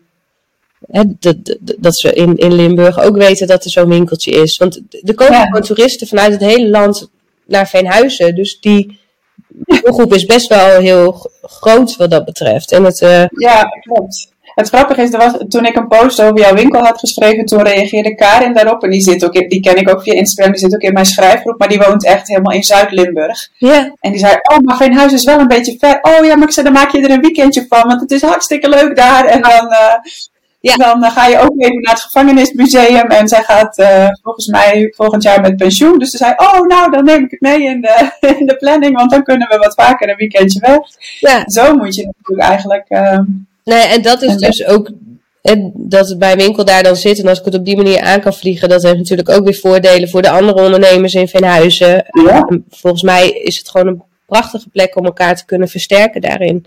hè, 0.87 1.03
dat, 1.19 1.57
dat, 1.59 1.97
ze 1.99 2.13
in, 2.13 2.35
in 2.35 2.53
Limburg 2.53 2.99
ook 2.99 3.17
weten 3.17 3.47
dat 3.47 3.63
er 3.63 3.71
zo'n 3.71 3.89
winkeltje 3.89 4.31
is. 4.31 4.57
Want 4.57 4.81
er 5.01 5.15
komen 5.15 5.33
ja. 5.33 5.45
gewoon 5.45 5.61
toeristen 5.61 6.07
vanuit 6.07 6.31
het 6.31 6.41
hele 6.41 6.69
land 6.69 7.09
naar 7.45 7.67
Veenhuizen. 7.67 8.35
Dus 8.35 8.59
die 8.59 8.99
groep 9.67 10.13
is 10.13 10.25
best 10.25 10.47
wel 10.47 10.79
heel 10.79 11.29
groot 11.41 11.95
wat 11.95 12.11
dat 12.11 12.25
betreft. 12.25 12.71
En 12.71 12.83
het, 12.83 13.01
uh, 13.01 13.25
ja, 13.27 13.63
klopt. 13.63 14.31
Het 14.57 14.69
grappige 14.69 15.01
is, 15.01 15.13
er 15.13 15.19
was, 15.19 15.33
toen 15.49 15.65
ik 15.65 15.75
een 15.75 15.87
post 15.87 16.21
over 16.21 16.39
jouw 16.39 16.53
winkel 16.53 16.83
had 16.83 16.99
geschreven, 16.99 17.45
toen 17.45 17.61
reageerde 17.61 18.15
Karin 18.15 18.53
daarop. 18.53 18.83
En 18.83 18.89
die, 18.89 19.01
zit 19.01 19.25
ook 19.25 19.33
in, 19.33 19.49
die 19.49 19.59
ken 19.59 19.75
ik 19.75 19.89
ook 19.89 20.01
via 20.01 20.13
Instagram, 20.13 20.51
die 20.51 20.61
zit 20.61 20.73
ook 20.75 20.81
in 20.81 20.93
mijn 20.93 21.05
schrijfgroep, 21.05 21.59
maar 21.59 21.67
die 21.67 21.77
woont 21.77 22.05
echt 22.05 22.27
helemaal 22.27 22.53
in 22.53 22.63
Zuid-Limburg. 22.63 23.49
Ja. 23.57 23.93
En 23.99 24.11
die 24.11 24.19
zei, 24.19 24.33
oh, 24.51 24.57
maar 24.57 24.77
Veenhuis 24.77 25.13
is 25.13 25.23
wel 25.23 25.39
een 25.39 25.47
beetje 25.47 25.75
ver. 25.79 25.99
Oh 26.01 26.25
ja, 26.25 26.35
maar 26.35 26.47
ik 26.47 26.53
zei, 26.53 26.65
dan 26.65 26.75
maak 26.75 26.91
je 26.91 27.01
er 27.01 27.09
een 27.09 27.21
weekendje 27.21 27.65
van, 27.69 27.87
want 27.87 28.01
het 28.01 28.11
is 28.11 28.21
hartstikke 28.21 28.69
leuk 28.69 28.95
daar. 28.95 29.25
En 29.25 29.41
dan, 29.41 29.65
uh, 29.65 29.93
ja. 30.59 30.75
dan 30.75 31.03
uh, 31.03 31.11
ga 31.11 31.27
je 31.27 31.39
ook 31.39 31.53
even 31.57 31.81
naar 31.81 31.93
het 31.93 32.01
gevangenismuseum. 32.01 33.07
En 33.07 33.27
zij 33.27 33.43
gaat 33.43 33.77
uh, 33.77 34.07
volgens 34.21 34.47
mij 34.47 34.93
volgend 34.95 35.23
jaar 35.23 35.41
met 35.41 35.57
pensioen. 35.57 35.99
Dus 35.99 36.09
ze 36.09 36.17
zei, 36.17 36.33
oh 36.35 36.61
nou, 36.61 36.91
dan 36.91 37.03
neem 37.03 37.23
ik 37.23 37.31
het 37.31 37.41
mee 37.41 37.63
in 37.63 37.81
de, 37.81 38.11
in 38.39 38.45
de 38.45 38.55
planning, 38.55 38.97
want 38.97 39.11
dan 39.11 39.23
kunnen 39.23 39.47
we 39.47 39.57
wat 39.57 39.73
vaker 39.73 40.09
een 40.09 40.17
weekendje 40.17 40.59
weg. 40.59 40.79
Ja. 41.19 41.43
Zo 41.49 41.75
moet 41.75 41.95
je 41.95 42.05
natuurlijk 42.05 42.49
eigenlijk... 42.49 42.85
ehm, 42.87 43.23
Nee, 43.67 43.86
en 43.86 44.01
dat 44.01 44.21
is 44.21 44.36
dus 44.36 44.65
ook 44.65 44.91
en 45.41 45.71
dat 45.75 46.10
het 46.10 46.19
bij 46.19 46.36
winkel 46.36 46.65
daar 46.65 46.84
dan 46.84 46.95
zit. 46.95 47.19
En 47.19 47.27
als 47.27 47.39
ik 47.39 47.45
het 47.45 47.56
op 47.56 47.65
die 47.65 47.75
manier 47.75 48.01
aan 48.01 48.21
kan 48.21 48.34
vliegen, 48.34 48.69
dat 48.69 48.84
heeft 48.84 48.97
natuurlijk 48.97 49.30
ook 49.30 49.43
weer 49.43 49.56
voordelen 49.56 50.10
voor 50.10 50.21
de 50.21 50.30
andere 50.30 50.63
ondernemers 50.63 51.13
in 51.13 51.27
Veenhuizen. 51.27 52.06
Ja. 52.25 52.45
En 52.47 52.65
volgens 52.69 53.03
mij 53.03 53.30
is 53.30 53.58
het 53.58 53.69
gewoon 53.69 53.88
een 53.88 54.03
prachtige 54.25 54.69
plek 54.69 54.95
om 54.95 55.06
elkaar 55.06 55.36
te 55.36 55.45
kunnen 55.45 55.67
versterken 55.67 56.21
daarin. 56.21 56.65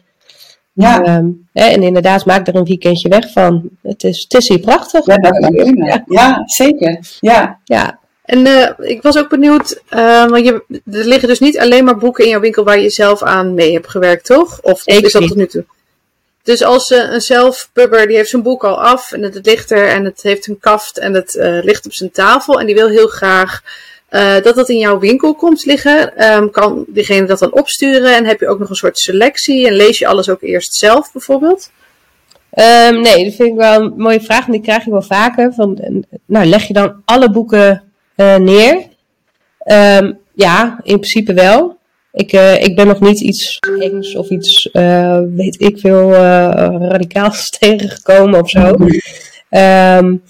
Ja. 0.73 1.17
Um, 1.17 1.49
hè, 1.53 1.65
en 1.65 1.83
inderdaad, 1.83 2.25
maak 2.25 2.47
er 2.47 2.55
een 2.55 2.65
weekendje 2.65 3.09
weg 3.09 3.31
van. 3.33 3.69
Het 3.83 4.05
is, 4.05 4.23
het 4.29 4.35
is 4.35 4.49
hier 4.49 4.61
prachtig. 4.61 5.07
Ja, 5.07 5.17
dat. 5.17 5.51
Ja. 5.77 6.05
ja, 6.07 6.43
zeker. 6.45 6.99
Ja. 7.21 7.61
ja. 7.65 7.99
En 8.25 8.47
uh, 8.47 8.69
ik 8.79 9.03
was 9.03 9.19
ook 9.19 9.29
benieuwd, 9.29 9.83
uh, 9.91 10.27
want 10.29 10.45
je, 10.45 10.65
er 10.69 11.05
liggen 11.05 11.29
dus 11.29 11.41
niet 11.41 11.59
alleen 11.59 11.85
maar 11.85 11.97
boeken 11.97 12.25
in 12.25 12.31
jouw 12.31 12.41
winkel 12.41 12.65
waar 12.65 12.81
je 12.81 12.91
zelf 12.91 13.23
aan 13.23 13.55
mee 13.55 13.73
hebt 13.73 13.89
gewerkt, 13.89 14.25
toch? 14.25 14.61
Of 14.63 14.81
Zeker 14.81 15.05
is 15.05 15.13
dat 15.13 15.21
niet. 15.21 15.31
tot 15.31 15.39
nu 15.39 15.47
toe? 15.47 15.65
Dus 16.43 16.63
als 16.63 16.91
uh, 16.91 17.13
een 17.13 17.21
zelfpubber, 17.21 18.07
die 18.07 18.17
heeft 18.17 18.31
zijn 18.31 18.43
boek 18.43 18.65
al 18.65 18.83
af 18.83 19.13
en 19.13 19.23
het, 19.23 19.47
ligt 19.47 19.71
er 19.71 19.89
en 19.89 20.05
het 20.05 20.23
heeft 20.23 20.47
een 20.47 20.59
kaft 20.61 20.99
en 20.99 21.15
het 21.15 21.35
uh, 21.35 21.63
ligt 21.63 21.87
op 21.87 21.93
zijn 21.93 22.11
tafel 22.11 22.61
en 22.61 22.67
die 22.67 22.75
wil 22.75 22.89
heel 22.89 23.07
graag 23.07 23.63
uh, 24.11 24.41
dat 24.43 24.55
dat 24.55 24.69
in 24.69 24.79
jouw 24.79 24.99
winkel 24.99 25.35
komt 25.35 25.65
liggen, 25.65 26.33
um, 26.33 26.51
kan 26.51 26.85
diegene 26.89 27.27
dat 27.27 27.39
dan 27.39 27.53
opsturen 27.53 28.17
en 28.17 28.25
heb 28.25 28.41
je 28.41 28.49
ook 28.49 28.59
nog 28.59 28.69
een 28.69 28.75
soort 28.75 28.99
selectie 28.99 29.67
en 29.67 29.73
lees 29.73 29.99
je 29.99 30.07
alles 30.07 30.29
ook 30.29 30.43
eerst 30.43 30.75
zelf 30.75 31.13
bijvoorbeeld? 31.13 31.71
Um, 32.55 33.01
nee, 33.01 33.25
dat 33.25 33.35
vind 33.35 33.49
ik 33.49 33.55
wel 33.55 33.81
een 33.81 33.93
mooie 33.97 34.21
vraag 34.21 34.47
en 34.47 34.53
die 34.53 34.61
krijg 34.61 34.85
ik 34.85 34.93
wel 34.93 35.03
vaker. 35.03 35.53
Van, 35.55 36.05
nou, 36.27 36.47
leg 36.47 36.67
je 36.67 36.73
dan 36.73 37.03
alle 37.05 37.31
boeken 37.31 37.93
neer? 38.39 38.89
Um, 39.65 40.19
ja, 40.35 40.81
in 40.83 40.99
principe 40.99 41.35
wel. 41.35 41.79
Ik, 42.13 42.33
uh, 42.33 42.63
ik 42.63 42.77
ben 42.77 42.87
nog 42.87 43.01
niet 43.01 43.21
iets 43.21 43.59
engs 43.79 44.15
of 44.15 44.29
iets, 44.29 44.69
uh, 44.73 45.21
weet 45.35 45.61
ik 45.61 45.79
veel, 45.79 46.11
uh, 46.11 46.19
radicaals 46.79 47.51
tegengekomen 47.59 48.41
of 48.41 48.51
zo. 48.51 48.77
Um, 49.51 50.23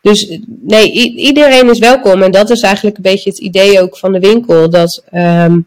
dus 0.00 0.38
nee, 0.46 0.92
iedereen 1.16 1.70
is 1.70 1.78
welkom. 1.78 2.22
En 2.22 2.30
dat 2.30 2.50
is 2.50 2.60
eigenlijk 2.60 2.96
een 2.96 3.02
beetje 3.02 3.30
het 3.30 3.38
idee 3.38 3.80
ook 3.80 3.96
van 3.96 4.12
de 4.12 4.20
winkel. 4.20 4.70
Dat, 4.70 5.04
um, 5.12 5.66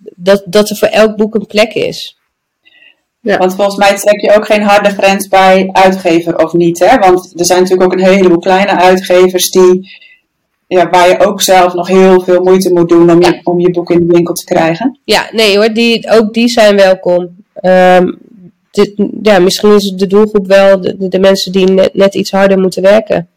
dat, 0.00 0.42
dat 0.46 0.70
er 0.70 0.76
voor 0.76 0.88
elk 0.88 1.16
boek 1.16 1.34
een 1.34 1.46
plek 1.46 1.74
is. 1.74 2.18
Ja. 3.20 3.38
Want 3.38 3.54
volgens 3.54 3.76
mij 3.76 3.96
trek 3.96 4.20
je 4.20 4.36
ook 4.36 4.46
geen 4.46 4.62
harde 4.62 4.88
grens 4.88 5.28
bij 5.28 5.68
uitgever 5.72 6.38
of 6.38 6.52
niet. 6.52 6.78
Hè? 6.78 6.98
Want 6.98 7.32
er 7.38 7.44
zijn 7.44 7.62
natuurlijk 7.62 7.92
ook 7.92 7.98
een 7.98 8.06
heleboel 8.06 8.38
kleine 8.38 8.76
uitgevers 8.76 9.50
die 9.50 10.00
ja, 10.72 10.90
waar 10.90 11.08
je 11.08 11.18
ook 11.18 11.42
zelf 11.42 11.74
nog 11.74 11.88
heel 11.88 12.20
veel 12.20 12.42
moeite 12.42 12.72
moet 12.72 12.88
doen 12.88 13.10
om, 13.10 13.22
ja. 13.22 13.28
je, 13.28 13.40
om 13.44 13.60
je 13.60 13.70
boek 13.70 13.90
in 13.90 13.98
de 14.06 14.12
winkel 14.12 14.34
te 14.34 14.44
krijgen. 14.44 14.98
Ja, 15.04 15.28
nee 15.32 15.56
hoor, 15.56 15.72
die, 15.72 16.10
ook 16.10 16.34
die 16.34 16.48
zijn 16.48 16.76
welkom. 16.76 17.44
Um, 17.62 18.18
dit, 18.70 18.92
ja, 19.22 19.38
misschien 19.38 19.74
is 19.74 19.90
de 19.90 20.06
doelgroep 20.06 20.46
wel 20.46 20.80
de, 20.80 21.08
de 21.08 21.18
mensen 21.18 21.52
die 21.52 21.70
net, 21.70 21.94
net, 21.94 22.14
iets 22.14 22.30
harder 22.30 22.58
moeten 22.58 22.82
werken. 22.82 23.28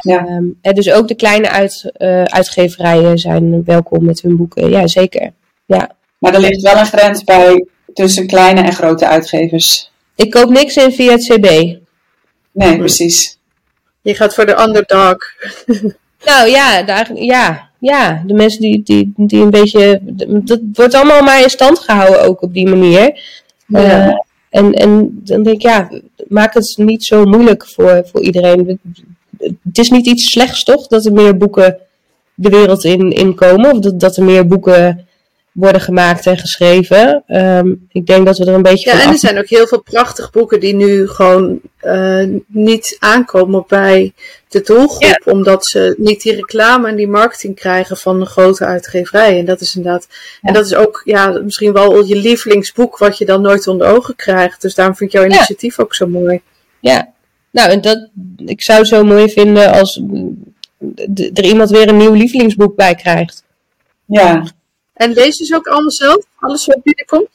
Ja. 0.00 0.26
Um, 0.28 0.58
en 0.60 0.74
dus 0.74 0.92
ook 0.92 1.08
de 1.08 1.14
kleine 1.14 1.50
uit, 1.50 1.92
uh, 1.98 2.22
uitgeverijen 2.22 3.18
zijn 3.18 3.64
welkom 3.64 4.04
met 4.04 4.20
hun 4.20 4.36
boeken. 4.36 4.70
Ja, 4.70 4.86
zeker. 4.86 5.32
Ja. 5.66 5.90
Maar 6.18 6.34
er 6.34 6.40
ligt 6.40 6.62
wel 6.62 6.76
een 6.76 6.86
grens 6.86 7.24
bij 7.24 7.66
tussen 7.94 8.26
kleine 8.26 8.60
en 8.60 8.72
grote 8.72 9.06
uitgevers. 9.06 9.90
Ik 10.14 10.30
koop 10.30 10.48
niks 10.48 10.76
in 10.76 10.92
via 10.92 11.10
het 11.10 11.26
CB. 11.26 11.76
Nee, 12.52 12.76
precies. 12.78 13.38
Je 14.02 14.14
gaat 14.14 14.34
voor 14.34 14.46
de 14.46 14.60
underdog. 14.60 15.16
Nou 16.24 16.48
ja, 16.48 16.82
daar, 16.82 17.10
ja, 17.14 17.70
ja, 17.78 18.22
de 18.26 18.34
mensen 18.34 18.60
die, 18.60 18.82
die, 18.82 19.12
die 19.16 19.42
een 19.42 19.50
beetje. 19.50 20.00
Dat 20.44 20.60
wordt 20.72 20.94
allemaal 20.94 21.22
maar 21.22 21.42
in 21.42 21.50
stand 21.50 21.78
gehouden 21.78 22.22
ook 22.22 22.42
op 22.42 22.54
die 22.54 22.68
manier. 22.68 23.20
Ja. 23.66 24.08
Eh, 24.08 24.14
en, 24.50 24.72
en 24.72 25.20
dan 25.24 25.42
denk 25.42 25.56
ik, 25.56 25.62
ja, 25.62 25.90
maak 26.28 26.54
het 26.54 26.74
niet 26.76 27.04
zo 27.04 27.24
moeilijk 27.24 27.66
voor, 27.66 28.02
voor 28.12 28.22
iedereen. 28.22 28.80
Het 29.38 29.78
is 29.78 29.90
niet 29.90 30.06
iets 30.06 30.30
slechts, 30.30 30.64
toch? 30.64 30.86
Dat 30.86 31.04
er 31.04 31.12
meer 31.12 31.36
boeken 31.36 31.78
de 32.34 32.48
wereld 32.48 32.84
in, 32.84 33.12
in 33.12 33.34
komen. 33.34 33.72
Of 33.72 33.78
dat, 33.78 34.00
dat 34.00 34.16
er 34.16 34.24
meer 34.24 34.46
boeken 34.46 35.05
worden 35.56 35.80
gemaakt 35.80 36.26
en 36.26 36.38
geschreven. 36.38 37.22
Ehm, 37.26 37.74
ik 37.88 38.06
denk 38.06 38.26
dat 38.26 38.38
we 38.38 38.44
er 38.44 38.54
een 38.54 38.62
beetje 38.62 38.90
Ja, 38.90 38.96
van 38.96 39.06
en 39.06 39.12
er 39.12 39.18
zijn 39.18 39.38
ook 39.38 39.48
heel 39.48 39.66
veel 39.66 39.80
prachtige 39.82 40.30
boeken 40.32 40.60
die 40.60 40.74
nu 40.74 41.08
gewoon 41.08 41.60
eh, 41.78 42.24
niet 42.46 42.96
aankomen 42.98 43.64
bij 43.68 44.12
de 44.48 44.60
doelgroep. 44.60 45.20
Omdat 45.24 45.66
ze 45.66 45.94
niet 45.98 46.22
die 46.22 46.34
reclame 46.34 46.88
en 46.88 46.96
die 46.96 47.08
marketing 47.08 47.54
krijgen 47.54 47.96
van 47.96 48.20
de 48.20 48.26
grote 48.26 48.64
uitgeverij. 48.64 49.38
En 49.38 49.44
dat 49.44 49.60
is 49.60 49.76
inderdaad. 49.76 50.06
En 50.42 50.52
dat 50.54 50.64
is 50.64 50.74
ook 50.74 51.02
ja, 51.04 51.28
misschien 51.44 51.72
wel 51.72 52.04
je 52.04 52.16
lievelingsboek 52.16 52.98
wat 52.98 53.18
je 53.18 53.24
dan 53.24 53.40
nooit 53.42 53.66
onder 53.66 53.86
ogen 53.86 54.16
krijgt. 54.16 54.62
Dus 54.62 54.74
daarom 54.74 54.96
vind 54.96 55.12
ik 55.12 55.16
jouw 55.16 55.28
Ja. 55.28 55.34
initiatief 55.34 55.78
ook 55.80 55.94
zo 55.94 56.06
mooi. 56.06 56.40
Ja, 56.80 57.12
nou, 57.50 57.70
en 57.70 57.80
dat, 57.80 58.08
ik 58.36 58.62
zou 58.62 58.78
het 58.78 58.88
zo 58.88 59.04
mooi 59.04 59.30
vinden 59.30 59.72
als 59.72 60.02
er 61.34 61.44
iemand 61.44 61.70
weer 61.70 61.88
een 61.88 61.96
nieuw 61.96 62.12
lievelingsboek 62.12 62.76
bij 62.76 62.94
krijgt. 62.94 63.44
Ja. 64.06 64.44
En 64.96 65.12
lees 65.12 65.38
je 65.38 65.44
ze 65.44 65.54
ook 65.54 65.66
allemaal 65.66 65.90
zelf? 65.90 66.24
Alles 66.38 66.66
wat 66.66 66.82
binnenkomt? 66.82 67.28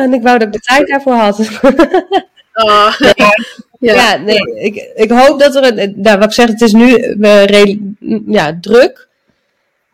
en 0.00 0.14
ik 0.14 0.22
wou 0.22 0.38
dat 0.38 0.46
ik 0.46 0.52
de 0.52 0.60
tijd 0.60 0.88
daarvoor 0.88 1.14
had. 1.14 1.38
Ah, 2.56 2.94
ja, 2.98 3.32
ja. 3.78 4.16
nee, 4.16 4.38
ik, 4.54 4.92
ik 4.94 5.10
hoop 5.10 5.40
dat 5.40 5.54
er 5.54 5.78
een, 5.78 5.94
nou, 5.96 6.18
wat 6.18 6.26
ik 6.26 6.32
zeg, 6.32 6.48
het 6.48 6.60
is 6.60 6.72
nu 6.72 6.94
re- 7.20 7.78
ja, 8.26 8.58
druk. 8.60 9.08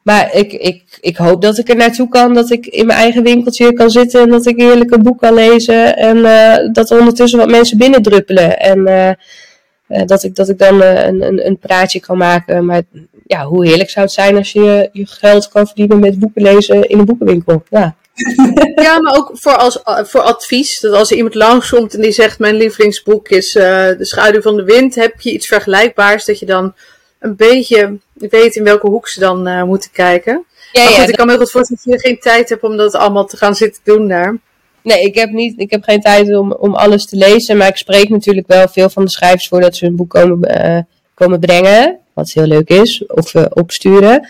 Maar 0.02 0.34
ik, 0.34 0.52
ik, 0.52 0.98
ik 1.00 1.16
hoop 1.16 1.42
dat 1.42 1.58
ik 1.58 1.68
er 1.68 1.76
naartoe 1.76 2.08
kan, 2.08 2.34
dat 2.34 2.50
ik 2.50 2.66
in 2.66 2.86
mijn 2.86 2.98
eigen 2.98 3.22
winkeltje 3.22 3.72
kan 3.72 3.90
zitten 3.90 4.20
en 4.22 4.28
dat 4.28 4.46
ik 4.46 4.56
heerlijk 4.60 4.90
een 4.90 5.02
boek 5.02 5.18
kan 5.18 5.34
lezen. 5.34 5.96
En 5.96 6.24
eh, 6.24 6.72
dat 6.72 6.90
er 6.90 6.98
ondertussen 6.98 7.38
wat 7.38 7.50
mensen 7.50 7.78
binnendruppelen. 7.78 8.58
En 8.58 8.86
eh, 8.86 10.06
dat, 10.06 10.22
ik, 10.22 10.34
dat 10.34 10.48
ik 10.48 10.58
dan 10.58 10.82
een, 10.82 11.22
een, 11.22 11.46
een 11.46 11.58
praatje 11.58 12.00
kan 12.00 12.16
maken. 12.18 12.64
Maar 12.64 12.82
ja, 13.32 13.44
hoe 13.44 13.66
heerlijk 13.66 13.90
zou 13.90 14.04
het 14.04 14.14
zijn 14.14 14.36
als 14.36 14.52
je 14.52 14.88
je 14.92 15.06
geld 15.06 15.48
kan 15.48 15.66
verdienen 15.66 15.98
met 15.98 16.18
boeken 16.18 16.42
lezen 16.42 16.88
in 16.88 16.98
een 16.98 17.04
boekenwinkel. 17.04 17.62
Ja, 17.70 17.96
Ja, 18.84 19.00
maar 19.00 19.16
ook 19.16 19.30
voor, 19.34 19.56
als, 19.56 19.80
voor 19.84 20.20
advies. 20.20 20.80
Dat 20.80 20.94
als 20.94 21.10
er 21.10 21.16
iemand 21.16 21.34
langskomt 21.34 21.94
en 21.94 22.00
die 22.00 22.12
zegt: 22.12 22.38
Mijn 22.38 22.54
lievelingsboek 22.54 23.28
is 23.28 23.56
eh, 23.56 23.64
De 23.86 24.04
Schaduw 24.04 24.40
van 24.40 24.56
de 24.56 24.64
Wind. 24.64 24.94
Heb 24.94 25.20
je 25.20 25.32
iets 25.32 25.46
vergelijkbaars 25.46 26.24
dat 26.24 26.38
je 26.38 26.46
dan 26.46 26.74
een 27.18 27.36
beetje 27.36 27.98
weet 28.14 28.56
in 28.56 28.64
welke 28.64 28.86
hoek 28.86 29.08
ze 29.08 29.20
dan 29.20 29.46
eh, 29.46 29.62
moeten 29.62 29.90
kijken? 29.90 30.44
ja, 30.72 30.82
maar 30.82 30.92
ja 30.92 30.98
goed, 30.98 31.08
ik 31.08 31.16
kan 31.16 31.26
me 31.26 31.32
heel 31.32 31.40
goed 31.40 31.50
voorstellen 31.50 31.82
dat 31.84 32.02
je 32.02 32.08
geen 32.08 32.18
tijd 32.18 32.48
hebt 32.48 32.62
om 32.62 32.76
dat 32.76 32.94
allemaal 32.94 33.26
te 33.26 33.36
gaan 33.36 33.54
zitten 33.54 33.80
doen 33.84 34.08
daar. 34.08 34.38
Nee, 34.82 35.02
ik 35.02 35.14
heb, 35.14 35.30
niet, 35.30 35.60
ik 35.60 35.70
heb 35.70 35.82
geen 35.82 36.00
tijd 36.00 36.36
om, 36.36 36.52
om 36.52 36.74
alles 36.74 37.06
te 37.06 37.16
lezen. 37.16 37.56
Maar 37.56 37.68
ik 37.68 37.76
spreek 37.76 38.08
natuurlijk 38.08 38.46
wel 38.46 38.68
veel 38.68 38.90
van 38.90 39.04
de 39.04 39.10
schrijvers 39.10 39.48
voordat 39.48 39.76
ze 39.76 39.84
hun 39.84 39.96
boek 39.96 40.10
komen, 40.10 40.48
eh, 40.48 40.82
komen 41.22 41.40
brengen. 41.40 41.98
Wat 42.14 42.30
heel 42.30 42.46
leuk 42.46 42.68
is. 42.68 43.06
Of 43.06 43.34
eh, 43.34 43.44
opsturen. 43.50 44.28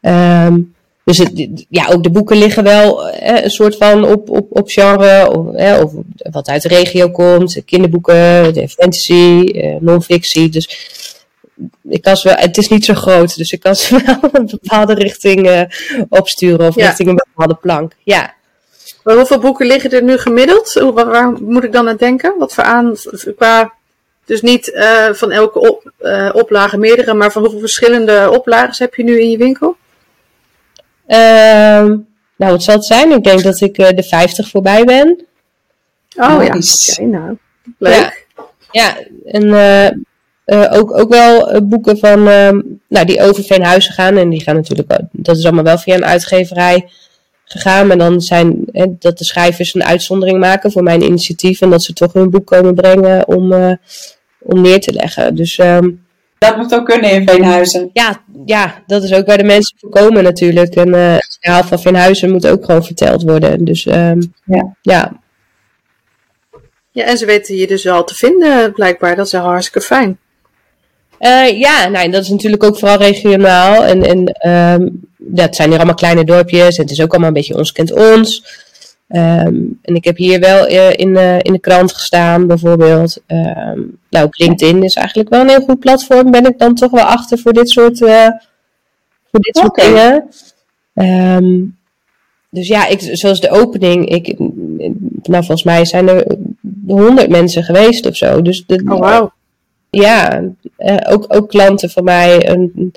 Ehm, 0.00 0.58
dus 1.04 1.18
het, 1.18 1.64
ja, 1.68 1.86
ook 1.92 2.02
de 2.02 2.10
boeken 2.10 2.36
liggen 2.36 2.62
wel 2.64 3.08
eh, 3.10 3.42
een 3.44 3.50
soort 3.50 3.76
van 3.76 4.04
op, 4.04 4.30
op, 4.30 4.46
op 4.50 4.68
genre. 4.68 5.30
Of, 5.30 5.54
eh, 5.54 5.80
of 5.84 5.92
wat 6.30 6.48
uit 6.48 6.62
de 6.62 6.68
regio 6.68 7.10
komt. 7.10 7.62
Kinderboeken, 7.64 8.54
de 8.54 8.68
fantasy, 8.68 9.50
eh, 9.54 9.74
non-fictie. 9.80 10.48
Dus 10.48 10.68
ik 11.88 12.02
kan 12.02 12.16
ze 12.16 12.28
wel, 12.28 12.36
het 12.36 12.56
is 12.58 12.68
niet 12.68 12.84
zo 12.84 12.94
groot. 12.94 13.36
Dus 13.36 13.50
ik 13.50 13.60
kan 13.60 13.76
ze 13.76 13.96
wel 14.06 14.30
een 14.32 14.46
bepaalde 14.60 14.94
richting 14.94 15.46
eh, 15.48 15.62
opsturen. 16.08 16.68
Of 16.68 16.74
Ja. 16.76 16.86
richting 16.86 17.08
een 17.08 17.20
bepaalde 17.26 17.54
plank. 17.60 17.92
Ja. 18.04 18.34
Maar 19.04 19.16
hoeveel 19.16 19.38
boeken 19.38 19.66
liggen 19.66 19.90
er 19.90 20.02
nu 20.02 20.16
gemiddeld? 20.18 20.72
Hoe- 20.74 20.92
Waar, 20.92 21.06
waar 21.06 21.32
moet 21.42 21.64
ik 21.64 21.72
dan 21.72 21.88
aan 21.88 21.96
denken? 21.96 22.34
Wat 22.38 22.54
voor 22.54 22.64
aan, 22.64 22.94
qua, 23.36 23.72
dus 24.30 24.42
niet 24.42 24.72
eh, 24.72 25.12
van 25.12 25.30
elke 25.30 25.58
op, 25.58 25.92
eh, 25.98 26.30
oplage 26.32 26.78
meerdere, 26.78 27.14
maar 27.14 27.32
van 27.32 27.42
hoeveel 27.42 27.60
verschillende 27.60 28.30
oplages 28.32 28.78
heb 28.78 28.94
je 28.94 29.04
nu 29.04 29.20
in 29.20 29.30
je 29.30 29.36
winkel? 29.36 29.76
Ehm, 31.06 31.86
nou, 32.36 32.52
wat 32.52 32.62
zal 32.62 32.74
het 32.74 32.84
zijn? 32.84 33.10
Ik 33.10 33.24
denk 33.24 33.42
dat 33.42 33.60
ik 33.60 33.78
eh, 33.78 33.96
de 33.96 34.02
50 34.02 34.48
voorbij 34.48 34.84
ben. 34.84 35.26
Oh 36.16 36.44
ja, 36.44 36.56
oké, 36.56 37.02
nou, 37.04 37.36
leuk. 37.78 38.26
Ja, 38.70 38.96
en 39.24 39.54
eh, 39.54 39.86
eh, 40.44 40.78
ook, 40.78 40.98
ook 40.98 41.10
wel 41.10 41.62
boeken 41.62 41.98
van, 41.98 42.28
ehm, 42.28 42.60
nou, 42.88 43.06
die 43.06 43.22
over 43.22 43.44
Veenhuizen 43.44 43.92
gaan. 43.92 44.16
En 44.16 44.28
die 44.28 44.42
gaan 44.42 44.54
natuurlijk, 44.54 44.98
dat 45.12 45.36
is 45.36 45.44
allemaal 45.44 45.64
wel 45.64 45.78
via 45.78 45.94
een 45.94 46.04
uitgeverij 46.04 46.88
gegaan. 47.52 47.86
Maar 47.86 47.98
dan 47.98 48.20
zijn 48.20 48.64
eh, 48.72 48.86
dat 48.98 49.18
de 49.18 49.24
schrijvers 49.24 49.74
een 49.74 49.84
uitzondering 49.84 50.38
maken 50.38 50.72
voor 50.72 50.82
mijn 50.82 51.02
initiatief. 51.02 51.60
En 51.60 51.70
dat 51.70 51.82
ze 51.82 51.92
toch 51.92 52.12
hun 52.12 52.30
boek 52.30 52.46
komen 52.46 52.74
brengen 52.74 53.28
om, 53.28 53.52
eh, 53.52 53.72
om 54.42 54.60
neer 54.60 54.80
te 54.80 54.92
leggen. 54.92 55.34
Dus 55.34 55.58
ehm, 55.58 55.90
Dat 56.38 56.56
moet 56.56 56.74
ook 56.74 56.84
kunnen 56.86 57.10
in 57.10 57.28
Veenhuizen. 57.28 57.90
ja, 57.92 58.22
ja, 58.44 58.82
dat 58.86 59.02
is 59.02 59.12
ook 59.12 59.26
waar 59.26 59.38
de 59.38 59.44
mensen 59.44 59.76
voor 59.78 59.90
komen 59.90 60.22
natuurlijk. 60.22 60.74
En 60.74 60.94
eh, 60.94 61.12
het 61.14 61.38
verhaal 61.40 61.64
van 61.64 61.80
Veenhuizen 61.80 62.30
moet 62.30 62.46
ook 62.46 62.64
gewoon 62.64 62.84
verteld 62.84 63.22
worden. 63.22 63.64
Dus 63.64 63.86
ehm, 63.86 64.20
Ja. 64.44 64.76
ja, 64.82 65.12
Ja, 66.92 67.04
en 67.04 67.18
ze 67.18 67.26
weten 67.26 67.56
je 67.56 67.66
dus 67.66 67.84
wel 67.84 68.04
te 68.04 68.14
vinden, 68.14 68.72
blijkbaar. 68.72 69.16
Dat 69.16 69.26
is 69.26 69.32
wel 69.32 69.42
hartstikke 69.42 69.80
fijn. 69.80 70.18
Eh, 71.18 71.58
ja, 71.58 71.88
nou, 71.88 72.10
dat 72.10 72.22
is 72.22 72.28
natuurlijk 72.28 72.64
ook 72.64 72.78
vooral 72.78 72.96
regionaal. 72.98 73.84
En, 73.84 74.02
en 74.02 74.24
ehm, 74.26 74.88
dat 75.18 75.56
zijn 75.56 75.68
hier 75.68 75.76
allemaal 75.76 75.94
kleine 75.94 76.24
dorpjes. 76.24 76.76
En 76.76 76.82
het 76.82 76.92
is 76.92 77.00
ook 77.02 77.10
allemaal 77.10 77.28
een 77.28 77.34
beetje 77.34 77.56
ons 77.56 77.72
kent 77.72 77.92
ons. 77.92 78.44
Ehm, 79.10 79.54
en 79.82 79.94
ik 79.94 80.04
heb 80.04 80.16
hier 80.16 80.40
wel 80.40 80.66
eh, 80.66 80.90
in, 80.90 81.16
in 81.42 81.52
de 81.52 81.58
krant 81.60 81.92
gestaan, 81.92 82.46
bijvoorbeeld. 82.46 83.22
Ehm, 83.26 83.80
nou, 84.10 84.28
LinkedIn 84.30 84.82
is 84.82 84.94
eigenlijk 84.94 85.28
wel 85.28 85.40
een 85.40 85.48
heel 85.48 85.60
goed 85.60 85.78
platform. 85.78 86.30
Ben 86.30 86.46
ik 86.46 86.58
dan 86.58 86.74
toch 86.74 86.90
wel 86.90 87.04
achter 87.04 87.38
voor 87.38 87.52
dit 87.52 87.68
soort, 87.70 88.02
eh, 88.02 88.26
voor 89.30 89.40
dit 89.40 89.56
soort 89.56 89.74
dingen. 89.74 90.28
Ehm, 90.94 91.58
dus 92.50 92.68
ja, 92.68 92.86
ik, 92.86 93.00
zoals 93.12 93.40
de 93.40 93.50
opening. 93.50 94.08
Ik, 94.08 94.38
nou, 95.22 95.44
volgens 95.44 95.62
mij 95.64 95.84
zijn 95.84 96.08
er 96.08 96.36
honderd 96.86 97.28
mensen 97.28 97.62
geweest 97.64 98.06
of 98.06 98.16
zo. 98.16 98.42
Dus 98.42 98.64
de, 98.66 98.82
Oh, 98.88 98.98
wauw. 98.98 99.32
ja, 99.90 100.42
eh, 100.76 100.96
ook, 101.12 101.24
ook 101.28 101.48
klanten 101.48 101.90
van 101.90 102.04
mij. 102.04 102.48
een- 102.48 102.92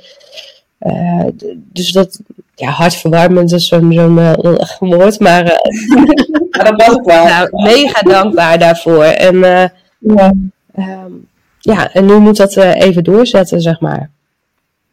eh, 0.84 1.26
dus 1.54 1.92
dat, 1.92 2.20
ja, 2.56 2.70
hartverwarmend 2.70 3.52
is 3.52 3.68
zo'n 3.68 3.94
zo'n 3.94 4.20
eh, 4.20 4.34
woord, 4.80 5.20
maar 5.20 5.44
eh, 5.46 5.72
Maar 6.58 6.64
dat 6.76 6.86
was 6.86 6.96
het 6.96 7.06
wel. 7.06 7.24
nou, 7.26 7.50
mega 7.52 8.02
dankbaar 8.02 8.60
daarvoor. 8.60 9.04
En, 9.04 9.44
eh, 9.44 9.70
Ja. 10.00 10.32
ehm, 10.76 11.12
ja, 11.60 11.92
en 11.94 12.06
nu 12.06 12.18
moet 12.18 12.38
dat 12.38 12.56
eh, 12.56 12.76
even 12.82 13.04
doorzetten, 13.04 13.62
zeg 13.62 13.80
maar. 13.80 14.10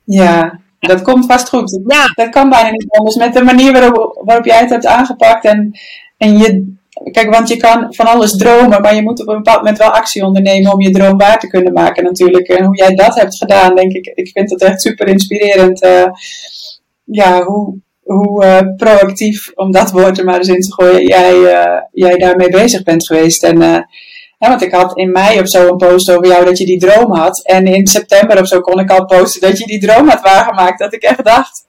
ja, 0.04 0.58
dat 0.78 1.02
komt 1.02 1.26
vast 1.26 1.48
goed. 1.48 1.80
Ja, 1.86 2.04
Dat 2.14 2.28
kan 2.28 2.48
bijna 2.48 2.70
niet 2.70 2.90
anders. 2.90 3.16
Met 3.16 3.32
de 3.34 3.42
manier 3.42 3.72
waarop, 3.72 4.20
waarop 4.24 4.44
jij 4.44 4.58
het 4.58 4.70
hebt 4.70 4.86
aangepakt. 4.86 5.44
En, 5.44 5.78
en 6.16 6.38
je, 6.38 6.74
kijk, 7.10 7.30
want 7.34 7.48
je 7.48 7.56
kan 7.56 7.94
van 7.94 8.06
alles 8.06 8.36
dromen, 8.36 8.80
maar 8.80 8.94
je 8.94 9.02
moet 9.02 9.20
op 9.20 9.28
een 9.28 9.36
bepaald 9.36 9.58
moment 9.58 9.78
wel 9.78 9.90
actie 9.90 10.24
ondernemen 10.24 10.72
om 10.72 10.80
je 10.80 10.90
droom 10.90 11.18
waar 11.18 11.38
te 11.38 11.48
kunnen 11.48 11.72
maken 11.72 12.04
natuurlijk. 12.04 12.48
En 12.48 12.64
hoe 12.64 12.76
jij 12.76 12.94
dat 12.94 13.14
hebt 13.14 13.36
gedaan, 13.36 13.74
denk 13.74 13.92
ik, 13.92 14.06
ik 14.14 14.28
vind 14.32 14.50
het 14.50 14.62
echt 14.62 14.82
super 14.82 15.06
inspirerend. 15.06 15.82
eh, 15.82 16.06
ja, 17.04 17.42
hoe, 17.42 17.78
hoe 18.02 18.44
eh, 18.44 18.76
proactief, 18.76 19.50
om 19.54 19.72
dat 19.72 19.90
woord 19.90 20.18
er 20.18 20.24
maar 20.24 20.38
eens 20.38 20.48
in 20.48 20.60
te 20.60 20.72
gooien, 20.72 21.06
jij, 21.06 21.44
eh, 21.44 21.82
jij 21.92 22.16
daarmee 22.16 22.48
bezig 22.48 22.82
bent 22.82 23.06
geweest. 23.06 23.44
En, 23.44 23.62
eh, 23.62 23.78
ja, 24.38 24.48
want 24.48 24.62
ik 24.62 24.72
had 24.72 24.96
in 24.96 25.10
mei 25.12 25.40
of 25.40 25.48
zo 25.48 25.68
een 25.68 25.76
post 25.76 26.10
over 26.10 26.26
jou 26.26 26.44
dat 26.44 26.58
je 26.58 26.66
die 26.66 26.78
droom 26.78 27.12
had. 27.14 27.44
En 27.44 27.66
in 27.66 27.86
september 27.86 28.40
of 28.40 28.46
zo 28.46 28.60
kon 28.60 28.80
ik 28.80 28.90
al 28.90 29.04
posten 29.04 29.40
dat 29.40 29.58
je 29.58 29.66
die 29.66 29.80
droom 29.80 30.08
had 30.08 30.20
waargemaakt. 30.20 30.78
Dat 30.78 30.94
ik 30.94 31.02
echt 31.02 31.24
dacht, 31.24 31.66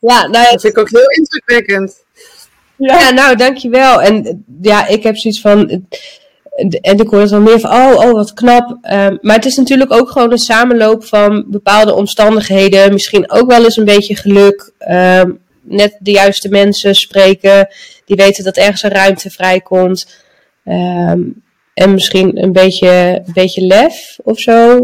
ja, 0.00 0.26
nou 0.26 0.44
ja, 0.44 0.50
Dat 0.50 0.60
vind 0.60 0.76
ik 0.76 0.78
ook 0.78 0.90
heel 0.90 1.08
indrukwekkend. 1.08 2.01
Ja, 2.86 3.10
nou, 3.10 3.36
dankjewel. 3.36 4.02
En 4.02 4.44
ja, 4.60 4.86
ik 4.86 5.02
heb 5.02 5.16
zoiets 5.16 5.40
van. 5.40 5.86
En 6.80 6.98
ik 6.98 7.08
hoor 7.08 7.20
het 7.20 7.30
wel 7.30 7.40
meer 7.40 7.60
van, 7.60 7.70
oh, 7.70 7.94
oh, 7.96 8.12
wat 8.12 8.34
knap. 8.34 8.78
Ehm, 8.82 9.16
maar 9.20 9.36
het 9.36 9.44
is 9.44 9.56
natuurlijk 9.56 9.92
ook 9.92 10.10
gewoon 10.10 10.32
een 10.32 10.38
samenloop 10.38 11.04
van 11.04 11.44
bepaalde 11.46 11.94
omstandigheden. 11.94 12.92
Misschien 12.92 13.30
ook 13.30 13.50
wel 13.50 13.64
eens 13.64 13.76
een 13.76 13.84
beetje 13.84 14.16
geluk. 14.16 14.72
Ehm, 14.78 15.30
net 15.60 15.96
de 15.98 16.10
juiste 16.10 16.48
mensen 16.48 16.94
spreken. 16.94 17.68
Die 18.04 18.16
weten 18.16 18.44
dat 18.44 18.56
ergens 18.56 18.82
een 18.82 18.90
ruimte 18.90 19.30
vrijkomt. 19.30 20.24
Ehm, 20.64 21.20
en 21.74 21.92
misschien 21.92 22.42
een 22.42 22.52
beetje, 22.52 23.22
een 23.26 23.32
beetje 23.32 23.66
lef 23.66 24.18
of 24.22 24.38
zo. 24.38 24.78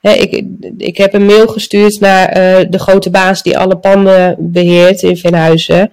Ik, 0.00 0.44
ik 0.78 0.96
heb 0.96 1.14
een 1.14 1.26
mail 1.26 1.46
gestuurd 1.46 2.00
naar 2.00 2.28
eh, 2.28 2.66
de 2.70 2.78
grote 2.78 3.10
baas 3.10 3.42
die 3.42 3.58
alle 3.58 3.76
panden 3.76 4.36
beheert 4.38 5.02
in 5.02 5.16
Venhuizen. 5.16 5.92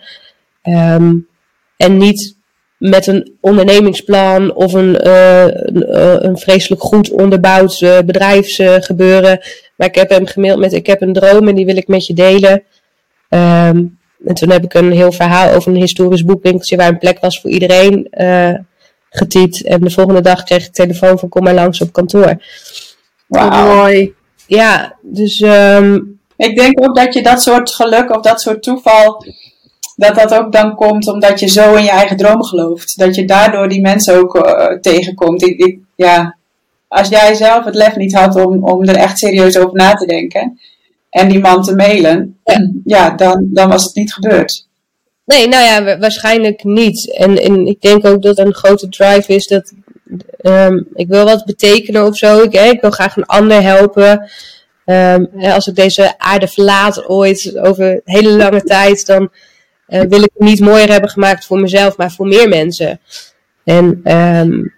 Ehm, 0.65 1.13
en 1.77 1.97
niet 1.97 2.37
met 2.77 3.07
een 3.07 3.37
ondernemingsplan 3.41 4.53
of 4.53 4.73
een, 4.73 5.07
uh, 5.07 5.43
een, 5.43 6.25
een, 6.25 6.37
vreselijk 6.37 6.81
goed 6.81 7.11
onderbouwd 7.11 7.79
bedrijfsgebeuren. 8.05 9.39
maar 9.75 9.87
ik 9.87 9.95
heb 9.95 10.09
hem 10.09 10.25
gemaild 10.25 10.59
met: 10.59 10.73
Ik 10.73 10.87
heb 10.87 11.01
een 11.01 11.13
droom 11.13 11.47
en 11.47 11.55
die 11.55 11.65
wil 11.65 11.77
ik 11.77 11.87
met 11.87 12.07
je 12.07 12.13
delen. 12.13 12.63
Um, 13.29 13.99
en 14.25 14.33
toen 14.33 14.49
heb 14.49 14.63
ik 14.63 14.73
een 14.73 14.91
heel 14.91 15.11
verhaal 15.11 15.53
over 15.53 15.71
een 15.71 15.81
historisch 15.81 16.25
boekwinkeltje 16.25 16.77
waar 16.77 16.87
een 16.87 16.97
plek 16.97 17.19
was 17.19 17.41
voor 17.41 17.49
iedereen 17.49 18.07
getypt. 19.09 19.63
En 19.63 19.81
de 19.81 19.89
volgende 19.89 20.21
dag 20.21 20.43
kreeg 20.43 20.65
ik 20.65 20.73
telefoon 20.73 21.19
van 21.19 21.29
kom 21.29 21.43
maar 21.43 21.53
langs 21.53 21.81
op 21.81 21.93
kantoor. 21.93 22.37
Wauw. 23.27 23.75
Mooi. 23.75 24.13
Ja, 24.47 24.97
dus... 25.01 25.41
Um, 25.41 26.19
ik 26.37 26.55
denk 26.55 26.81
ook 26.83 26.95
dat 26.95 27.13
je 27.13 27.23
dat 27.23 27.41
soort 27.41 27.71
geluk 27.71 28.15
of 28.15 28.21
dat 28.21 28.41
soort 28.41 28.63
toeval, 28.63 29.25
dat 29.95 30.15
dat 30.15 30.33
ook 30.33 30.51
dan 30.51 30.75
komt 30.75 31.07
omdat 31.07 31.39
je 31.39 31.47
zo 31.47 31.75
in 31.75 31.83
je 31.83 31.89
eigen 31.89 32.17
droom 32.17 32.43
gelooft. 32.43 32.97
Dat 32.97 33.15
je 33.15 33.25
daardoor 33.25 33.69
die 33.69 33.81
mensen 33.81 34.17
ook 34.17 34.35
uh, 34.35 34.79
tegenkomt. 34.79 35.43
Ik, 35.43 35.59
ik, 35.59 35.79
ja, 35.95 36.35
als 36.87 37.07
jij 37.09 37.33
zelf 37.33 37.65
het 37.65 37.75
lef 37.75 37.95
niet 37.95 38.13
had 38.13 38.35
om, 38.35 38.63
om 38.63 38.83
er 38.83 38.95
echt 38.95 39.19
serieus 39.19 39.57
over 39.57 39.75
na 39.75 39.93
te 39.93 40.05
denken 40.05 40.59
en 41.09 41.29
die 41.29 41.39
man 41.39 41.63
te 41.63 41.75
mailen, 41.75 42.37
ja, 42.43 42.71
ja 42.97 43.09
dan, 43.09 43.47
dan 43.51 43.69
was 43.69 43.83
het 43.83 43.95
niet 43.95 44.13
gebeurd. 44.13 44.67
Nee, 45.25 45.47
nou 45.47 45.63
ja, 45.63 45.97
waarschijnlijk 45.99 46.63
niet. 46.63 47.15
En, 47.17 47.41
en 47.41 47.65
ik 47.65 47.81
denk 47.81 48.05
ook 48.05 48.21
dat 48.21 48.37
een 48.37 48.53
grote 48.53 48.89
drive 48.89 49.33
is 49.33 49.47
dat 49.47 49.73
um, 50.41 50.87
ik 50.93 51.07
wil 51.07 51.25
wat 51.25 51.45
betekenen 51.45 52.05
of 52.05 52.17
zo. 52.17 52.41
Ik, 52.41 52.53
hè, 52.53 52.69
ik 52.69 52.81
wil 52.81 52.91
graag 52.91 53.17
een 53.17 53.25
ander 53.25 53.61
helpen. 53.61 54.29
Um, 54.85 55.29
als 55.41 55.67
ik 55.67 55.75
deze 55.75 56.19
aarde 56.19 56.47
verlaat 56.47 57.07
ooit 57.07 57.57
over 57.57 58.01
hele 58.03 58.31
lange 58.31 58.61
tijd, 58.61 59.05
dan 59.05 59.29
uh, 59.87 60.01
wil 60.01 60.23
ik 60.23 60.31
het 60.33 60.47
niet 60.47 60.59
mooier 60.59 60.91
hebben 60.91 61.09
gemaakt 61.09 61.45
voor 61.45 61.59
mezelf, 61.59 61.97
maar 61.97 62.11
voor 62.11 62.27
meer 62.27 62.49
mensen. 62.49 62.99
En 63.63 64.13
um, 64.13 64.73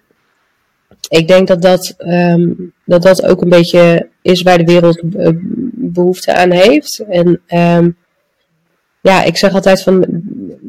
ik 1.09 1.27
denk 1.27 1.47
dat 1.47 1.61
dat, 1.61 1.95
um, 1.97 2.73
dat 2.85 3.01
dat 3.01 3.25
ook 3.25 3.41
een 3.41 3.49
beetje 3.49 4.09
is 4.21 4.41
waar 4.41 4.57
de 4.57 4.63
wereld 4.63 5.01
behoefte 5.73 6.33
aan 6.33 6.51
heeft. 6.51 7.03
En 7.09 7.41
um, 7.47 7.97
ja, 9.01 9.23
ik 9.23 9.37
zeg 9.37 9.53
altijd 9.53 9.83
van, 9.83 10.05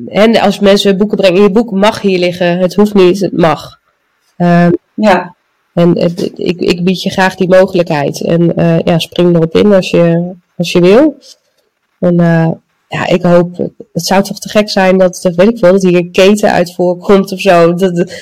en 0.09 0.37
als 0.37 0.59
mensen 0.59 0.97
boeken 0.97 1.17
brengen, 1.17 1.43
je 1.43 1.51
boek 1.51 1.71
mag 1.71 2.01
hier 2.01 2.19
liggen, 2.19 2.59
het 2.59 2.75
hoeft 2.75 2.95
niet, 2.95 3.21
het 3.21 3.37
mag. 3.37 3.81
Ja. 4.95 5.37
En 5.75 5.95
ik, 6.37 6.61
ik 6.61 6.85
bied 6.85 7.03
je 7.03 7.11
graag 7.11 7.35
die 7.35 7.49
mogelijkheid. 7.49 8.21
En 8.21 8.61
uh, 8.61 8.79
ja, 8.79 8.99
spring 8.99 9.35
erop 9.35 9.57
in 9.57 9.73
als 9.73 9.91
je, 9.91 10.33
als 10.57 10.73
je 10.73 10.81
wil. 10.81 11.19
En 11.99 12.21
uh, 12.21 12.51
ja, 12.89 13.07
ik 13.07 13.23
hoop, 13.23 13.57
het 13.93 14.07
zou 14.07 14.23
toch 14.23 14.39
te 14.39 14.49
gek 14.49 14.71
zijn 14.71 14.99
dat, 14.99 15.19
dat 15.23 15.35
weet 15.35 15.49
ik 15.49 15.59
wel, 15.59 15.73
dat 15.73 15.83
hier 15.83 15.95
een 15.95 16.13
keten 16.13 16.53
uit 16.53 16.75
voorkomt 16.75 17.33
of 17.33 17.41
zo. 17.41 17.75
Dat, 17.75 18.13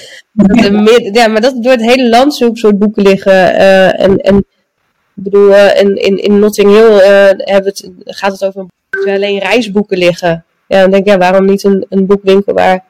ja, 1.12 1.28
maar 1.28 1.40
dat 1.40 1.62
door 1.62 1.72
het 1.72 1.84
hele 1.84 2.08
land 2.08 2.34
zulke 2.34 2.58
soort 2.58 2.78
boeken 2.78 3.02
liggen. 3.02 3.32
Uh, 3.32 4.00
en, 4.00 4.16
en 4.18 4.36
ik 4.36 5.22
bedoel, 5.22 5.54
in, 5.54 5.96
in, 5.96 6.22
in 6.22 6.38
Notting 6.38 6.68
Hill 6.68 6.98
hebben 7.36 7.70
het, 7.70 7.90
gaat 8.04 8.32
het 8.32 8.44
over 8.44 8.66
alleen 9.04 9.38
reisboeken 9.38 9.98
liggen. 9.98 10.44
Ja, 10.68 10.80
dan 10.80 10.90
denk 10.90 11.06
ik, 11.06 11.12
ja, 11.12 11.18
waarom 11.18 11.44
niet 11.44 11.64
een, 11.64 11.86
een 11.88 12.06
boekwinkel 12.06 12.54
waar 12.54 12.84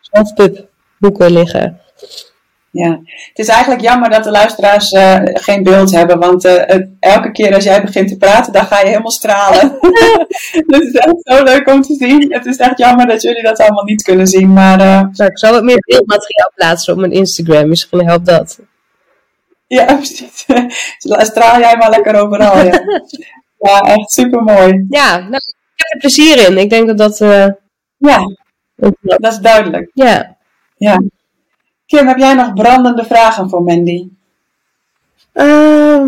zelfpub 0.00 0.68
boeken 0.98 1.32
liggen? 1.32 1.80
Ja, 2.72 3.00
het 3.28 3.38
is 3.38 3.48
eigenlijk 3.48 3.80
jammer 3.80 4.10
dat 4.10 4.24
de 4.24 4.30
luisteraars 4.30 4.92
uh, 4.92 5.20
geen 5.22 5.62
beeld 5.62 5.90
hebben, 5.90 6.18
want 6.18 6.44
uh, 6.44 6.62
elke 7.00 7.32
keer 7.32 7.54
als 7.54 7.64
jij 7.64 7.82
begint 7.82 8.08
te 8.08 8.16
praten, 8.16 8.52
dan 8.52 8.66
ga 8.66 8.80
je 8.80 8.86
helemaal 8.86 9.10
stralen. 9.10 9.78
Het 10.66 10.82
is 10.82 10.92
echt 10.92 11.14
zo 11.22 11.42
leuk 11.42 11.68
om 11.68 11.82
te 11.82 11.94
zien. 11.94 12.32
Het 12.32 12.46
is 12.46 12.56
echt 12.56 12.78
jammer 12.78 13.06
dat 13.06 13.22
jullie 13.22 13.42
dat 13.42 13.58
allemaal 13.58 13.84
niet 13.84 14.02
kunnen 14.02 14.26
zien, 14.26 14.52
maar... 14.52 14.80
Uh, 14.80 15.00
nou, 15.12 15.30
ik 15.30 15.38
zal 15.38 15.52
wat 15.52 15.62
meer 15.62 15.78
beeldmateriaal 15.86 16.52
plaatsen 16.54 16.92
op 16.92 16.98
mijn 16.98 17.12
Instagram, 17.12 17.68
misschien 17.68 18.06
helpt 18.06 18.26
dat. 18.26 18.58
Ja, 19.66 19.84
precies. 19.96 20.46
Straal 20.98 21.60
jij 21.60 21.76
maar 21.76 21.90
lekker 21.90 22.20
overal, 22.20 22.56
ja. 22.64 22.82
ja, 23.68 23.80
echt 23.80 24.12
super 24.12 24.42
mooi. 24.42 24.86
Ja, 24.88 25.18
nou, 25.18 25.34
ik 25.34 25.54
heb 25.74 25.92
er 25.92 25.98
plezier 25.98 26.48
in. 26.48 26.58
Ik 26.58 26.70
denk 26.70 26.86
dat 26.86 26.98
dat... 26.98 27.18
ja, 27.96 28.26
dat 29.00 29.32
is 29.32 29.38
duidelijk. 29.38 29.90
Ja. 29.94 30.36
Ja. 30.76 31.00
Kim, 31.92 32.06
heb 32.06 32.18
jij 32.18 32.34
nog 32.34 32.54
brandende 32.54 33.04
vragen 33.04 33.48
voor 33.48 33.62
Mandy? 33.62 34.08
Uh, 35.34 36.04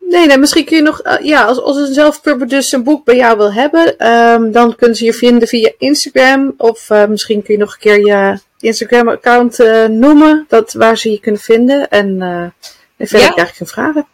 nee, 0.00 0.26
nee, 0.26 0.38
misschien 0.38 0.64
kun 0.64 0.76
je 0.76 0.82
nog, 0.82 1.06
uh, 1.06 1.14
ja, 1.22 1.44
als, 1.44 1.60
als 1.60 1.76
een 1.76 1.94
zelfpurpose 1.94 2.76
een 2.76 2.82
boek 2.82 3.04
bij 3.04 3.16
jou 3.16 3.36
wil 3.36 3.52
hebben, 3.52 4.06
um, 4.12 4.52
dan 4.52 4.76
kunnen 4.76 4.96
ze 4.96 5.04
je 5.04 5.12
vinden 5.12 5.48
via 5.48 5.72
Instagram. 5.78 6.54
Of 6.56 6.90
uh, 6.90 7.06
misschien 7.06 7.42
kun 7.42 7.54
je 7.54 7.60
nog 7.60 7.72
een 7.72 7.78
keer 7.78 8.06
je 8.06 8.38
Instagram-account 8.58 9.60
uh, 9.60 9.84
noemen, 9.84 10.44
dat, 10.48 10.72
waar 10.72 10.98
ze 10.98 11.10
je 11.10 11.20
kunnen 11.20 11.40
vinden. 11.40 11.88
En, 11.88 12.20
en 12.96 13.06
verder 13.06 13.26
ja. 13.26 13.32
krijg 13.32 13.48
ik 13.48 13.54
geen 13.54 13.68
vragen. 13.68 14.06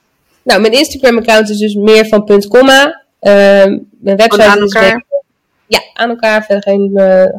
Nou, 0.42 0.60
mijn 0.60 0.72
Instagram-account 0.72 1.50
is 1.50 1.58
dus 1.58 1.74
meer 1.74 2.06
van 2.06 2.24
punt 2.24 2.46
komma. 2.46 3.02
Ehm, 3.20 3.78
mijn 3.90 4.16
website 4.16 4.44
aan 4.44 4.58
elkaar. 4.58 4.96
is. 4.96 5.22
Ja, 5.66 5.80
aan 5.92 6.08
elkaar, 6.08 6.44
verder 6.44 6.62
geen 6.62 6.90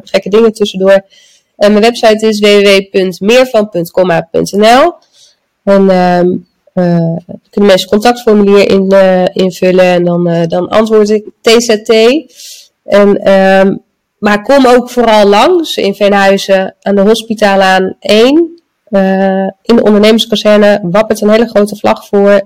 gekke 0.04 0.28
dingen 0.28 0.52
tussendoor. 0.52 1.04
En 1.56 1.72
mijn 1.72 1.84
website 1.84 2.26
is 2.26 2.40
www.meervan.comma.nl. 2.40 4.94
En 5.64 5.90
um, 5.90 6.46
uh, 6.74 7.16
kunnen 7.50 7.70
mensen 7.70 7.88
contactformulier 7.88 8.70
in, 8.70 8.92
uh, 8.92 9.24
invullen 9.32 9.84
en 9.84 10.04
dan, 10.04 10.28
uh, 10.28 10.42
dan 10.46 10.68
antwoord 10.68 11.10
ik 11.10 11.24
TZT. 11.40 11.90
En, 12.84 13.32
um, 13.32 13.84
maar 14.18 14.42
kom 14.42 14.66
ook 14.66 14.90
vooral 14.90 15.26
langs 15.26 15.76
in 15.76 15.94
Veenhuizen 15.94 16.74
aan 16.82 16.94
de 16.94 17.00
Hospitaalaan 17.00 17.96
1. 18.00 18.60
in 19.62 19.76
de 19.76 19.82
ondernemerskazerne 19.82 20.80
wappert 20.82 21.20
een 21.20 21.30
hele 21.30 21.48
grote 21.48 21.76
vlag 21.76 22.06
voor. 22.06 22.40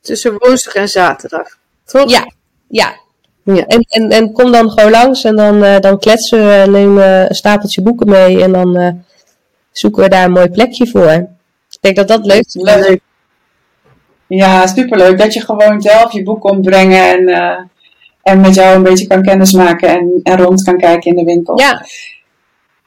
Tussen 0.00 0.38
woensdag 0.38 0.74
en 0.74 0.88
zaterdag, 0.88 1.58
toch? 1.84 2.10
Ja, 2.10 2.32
ja. 2.68 2.94
Ja. 3.42 3.66
En, 3.66 3.80
en, 3.88 4.10
en 4.10 4.32
kom 4.32 4.52
dan 4.52 4.70
gewoon 4.70 4.90
langs 4.90 5.24
en 5.24 5.36
dan, 5.36 5.64
uh, 5.64 5.78
dan 5.78 5.98
kletsen 5.98 6.38
we, 6.38 6.70
neem 6.70 6.98
uh, 6.98 7.20
een 7.20 7.34
stapeltje 7.34 7.82
boeken 7.82 8.08
mee 8.08 8.42
en 8.42 8.52
dan 8.52 8.80
uh, 8.80 8.90
zoeken 9.72 10.02
we 10.02 10.08
daar 10.08 10.24
een 10.24 10.32
mooi 10.32 10.50
plekje 10.50 10.86
voor. 10.86 11.12
Ik 11.70 11.78
denk 11.80 11.96
dat 11.96 12.08
dat 12.08 12.26
leuk 12.26 12.44
is. 12.44 12.54
Leuk. 12.54 13.00
Ja, 14.26 14.66
superleuk. 14.66 15.18
Dat 15.18 15.32
je 15.32 15.40
gewoon 15.40 15.80
zelf 15.80 16.12
je 16.12 16.22
boek 16.22 16.40
komt 16.40 16.62
brengen 16.62 17.08
en, 17.08 17.28
en 18.22 18.40
met 18.40 18.54
jou 18.54 18.76
een 18.76 18.82
beetje 18.82 19.06
kan 19.06 19.22
kennismaken 19.22 19.88
en, 19.88 20.20
en 20.22 20.36
rond 20.36 20.62
kan 20.62 20.78
kijken 20.78 21.10
in 21.10 21.16
de 21.16 21.24
winkel. 21.24 21.58
Ja. 21.58 21.86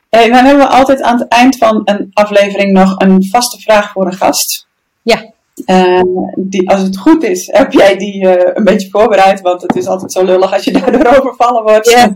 Hey, 0.09 0.29
dan 0.29 0.45
hebben 0.45 0.67
we 0.67 0.71
altijd 0.71 1.01
aan 1.01 1.19
het 1.19 1.27
eind 1.27 1.57
van 1.57 1.81
een 1.85 2.11
aflevering 2.13 2.71
nog 2.71 2.99
een 2.99 3.27
vaste 3.31 3.61
vraag 3.61 3.91
voor 3.91 4.05
een 4.05 4.13
gast. 4.13 4.67
Ja. 5.01 5.32
Uh, 5.65 6.01
die, 6.35 6.69
als 6.69 6.81
het 6.81 6.97
goed 6.97 7.23
is, 7.23 7.49
heb 7.51 7.71
jij 7.71 7.97
die 7.97 8.25
uh, 8.25 8.31
een 8.53 8.63
beetje 8.63 8.89
voorbereid, 8.89 9.41
want 9.41 9.61
het 9.61 9.75
is 9.75 9.87
altijd 9.87 10.11
zo 10.11 10.23
lullig 10.23 10.53
als 10.53 10.63
je 10.63 10.71
daardoor 10.79 11.19
overvallen 11.19 11.63
wordt. 11.63 11.89
Yeah. 11.89 12.15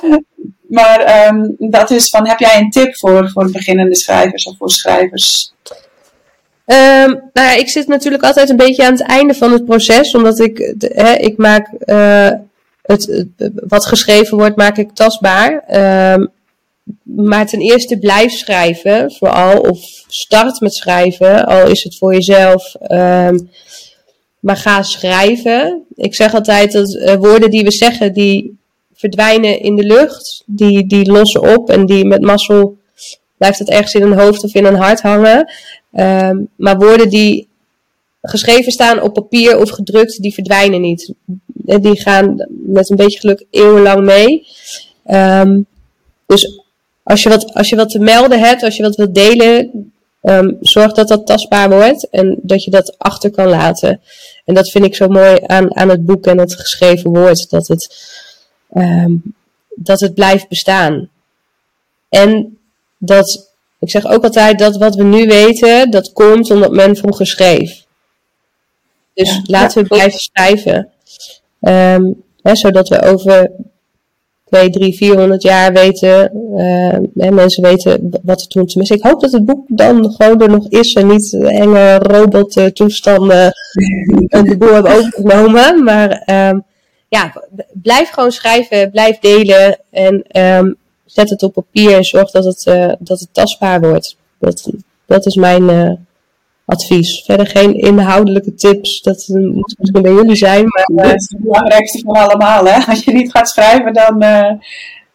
maar 0.78 1.28
um, 1.28 1.54
dat 1.58 1.90
is 1.90 2.08
van, 2.08 2.28
heb 2.28 2.38
jij 2.38 2.60
een 2.60 2.70
tip 2.70 2.96
voor, 2.96 3.30
voor 3.30 3.50
beginnende 3.50 3.96
schrijvers 3.96 4.44
of 4.44 4.56
voor 4.56 4.70
schrijvers? 4.70 5.52
Um, 6.66 7.10
nou 7.32 7.48
ja, 7.48 7.54
ik 7.54 7.68
zit 7.68 7.86
natuurlijk 7.86 8.22
altijd 8.22 8.48
een 8.50 8.56
beetje 8.56 8.84
aan 8.84 8.92
het 8.92 9.02
einde 9.02 9.34
van 9.34 9.52
het 9.52 9.64
proces, 9.64 10.14
omdat 10.14 10.38
ik, 10.38 10.74
de, 10.76 10.90
hè, 10.94 11.12
ik 11.14 11.36
maak 11.36 11.68
uh, 11.86 12.30
het, 12.82 13.26
wat 13.68 13.86
geschreven 13.86 14.38
wordt, 14.38 14.56
maak 14.56 14.76
ik 14.76 14.90
tastbaar. 14.92 15.64
Um, 16.14 16.30
maar 17.02 17.46
ten 17.46 17.60
eerste 17.60 17.98
blijf 17.98 18.32
schrijven, 18.32 19.12
vooral, 19.12 19.60
of 19.60 19.78
start 20.06 20.60
met 20.60 20.74
schrijven, 20.74 21.46
al 21.46 21.66
is 21.66 21.84
het 21.84 21.96
voor 21.96 22.14
jezelf. 22.14 22.74
Um, 22.90 23.50
maar 24.40 24.56
ga 24.56 24.82
schrijven. 24.82 25.84
Ik 25.94 26.14
zeg 26.14 26.34
altijd 26.34 26.72
dat 26.72 26.94
uh, 26.94 27.14
woorden 27.14 27.50
die 27.50 27.64
we 27.64 27.70
zeggen, 27.70 28.12
die 28.12 28.58
verdwijnen 28.94 29.60
in 29.60 29.76
de 29.76 29.82
lucht, 29.82 30.42
die, 30.46 30.86
die 30.86 31.10
lossen 31.10 31.56
op 31.56 31.70
en 31.70 31.86
die 31.86 32.04
met 32.04 32.20
mazzel 32.20 32.76
blijft 33.36 33.58
het 33.58 33.68
ergens 33.68 33.94
in 33.94 34.02
een 34.02 34.18
hoofd 34.18 34.44
of 34.44 34.54
in 34.54 34.64
een 34.64 34.76
hart 34.76 35.00
hangen. 35.00 35.52
Um, 35.92 36.48
maar 36.56 36.76
woorden 36.78 37.08
die 37.08 37.48
geschreven 38.22 38.72
staan 38.72 39.02
op 39.02 39.14
papier 39.14 39.58
of 39.58 39.70
gedrukt, 39.70 40.22
die 40.22 40.34
verdwijnen 40.34 40.80
niet. 40.80 41.12
Die 41.54 42.00
gaan 42.00 42.46
met 42.48 42.90
een 42.90 42.96
beetje 42.96 43.18
geluk 43.18 43.44
eeuwenlang 43.50 44.04
mee. 44.04 44.46
Um, 45.06 45.66
dus 46.26 46.57
als 47.08 47.22
je 47.22 47.28
wat, 47.28 47.54
als 47.54 47.68
je 47.68 47.76
wat 47.76 47.90
te 47.90 47.98
melden 47.98 48.40
hebt, 48.40 48.62
als 48.62 48.76
je 48.76 48.82
wat 48.82 48.96
wilt 48.96 49.14
delen, 49.14 49.92
um, 50.22 50.56
zorg 50.60 50.92
dat 50.92 51.08
dat 51.08 51.26
tastbaar 51.26 51.70
wordt 51.70 52.08
en 52.10 52.38
dat 52.42 52.64
je 52.64 52.70
dat 52.70 52.98
achter 52.98 53.30
kan 53.30 53.48
laten. 53.48 54.00
En 54.44 54.54
dat 54.54 54.70
vind 54.70 54.84
ik 54.84 54.94
zo 54.94 55.08
mooi 55.08 55.38
aan, 55.46 55.76
aan 55.76 55.88
het 55.88 56.06
boek 56.06 56.26
en 56.26 56.38
het 56.38 56.54
geschreven 56.54 57.10
woord, 57.10 57.50
dat 57.50 57.68
het, 57.68 58.12
um, 58.74 59.22
dat 59.74 60.00
het 60.00 60.14
blijft 60.14 60.48
bestaan. 60.48 61.08
En 62.08 62.58
dat, 62.98 63.52
ik 63.78 63.90
zeg 63.90 64.06
ook 64.06 64.24
altijd 64.24 64.58
dat 64.58 64.76
wat 64.76 64.94
we 64.94 65.04
nu 65.04 65.26
weten, 65.26 65.90
dat 65.90 66.12
komt 66.12 66.50
omdat 66.50 66.72
men 66.72 66.96
vroeger 66.96 67.26
schreef. 67.26 67.86
Dus 69.14 69.40
laten 69.44 69.82
we 69.82 69.88
blijven 69.88 70.18
schrijven. 70.20 70.88
Um, 71.60 72.22
hè, 72.42 72.56
zodat 72.56 72.88
we 72.88 73.02
over 73.02 73.50
2, 74.50 74.70
3, 74.70 74.96
400 74.96 75.42
jaar 75.42 75.72
weten, 75.72 76.30
uh, 77.14 77.30
mensen 77.30 77.62
weten 77.62 78.10
wat 78.22 78.40
er 78.40 78.46
toen 78.46 78.66
tenminste. 78.66 78.94
Ik 78.94 79.02
hoop 79.02 79.20
dat 79.20 79.32
het 79.32 79.44
boek 79.44 79.64
dan 79.66 80.14
gewoon 80.16 80.40
er 80.40 80.50
nog 80.50 80.68
is 80.68 80.92
en 80.92 81.06
niet 81.06 81.36
enge 81.42 81.98
robottoestanden 81.98 83.52
de 84.28 84.56
boel 84.58 84.72
hebben 84.72 84.92
overgenomen. 84.92 85.84
Maar 85.84 86.22
um, 86.50 86.64
ja, 87.08 87.32
blijf 87.72 88.10
gewoon 88.10 88.32
schrijven, 88.32 88.90
blijf 88.90 89.18
delen 89.18 89.78
en 89.90 90.42
um, 90.42 90.76
zet 91.04 91.30
het 91.30 91.42
op 91.42 91.52
papier 91.52 91.96
en 91.96 92.04
zorg 92.04 92.30
dat 92.30 92.44
het, 92.44 92.66
uh, 92.66 92.92
dat 92.98 93.20
het 93.20 93.28
tastbaar 93.32 93.80
wordt. 93.80 94.16
Dat, 94.38 94.70
dat 95.06 95.26
is 95.26 95.34
mijn 95.34 95.62
uh, 95.62 95.92
advies. 96.68 97.22
Verder 97.24 97.46
geen 97.46 97.74
inhoudelijke 97.74 98.54
tips, 98.54 99.00
dat 99.02 99.24
moet 99.28 99.74
misschien 99.78 100.02
bij 100.02 100.12
jullie 100.12 100.36
zijn. 100.36 100.64
Maar, 100.64 101.04
uh, 101.04 101.10
dat 101.10 101.20
is 101.20 101.28
het 101.28 101.42
belangrijkste 101.42 102.02
van 102.04 102.14
allemaal. 102.14 102.64
Hè? 102.64 102.84
Als 102.90 103.04
je 103.04 103.12
niet 103.12 103.30
gaat 103.30 103.48
schrijven, 103.48 103.92
dan, 103.92 104.18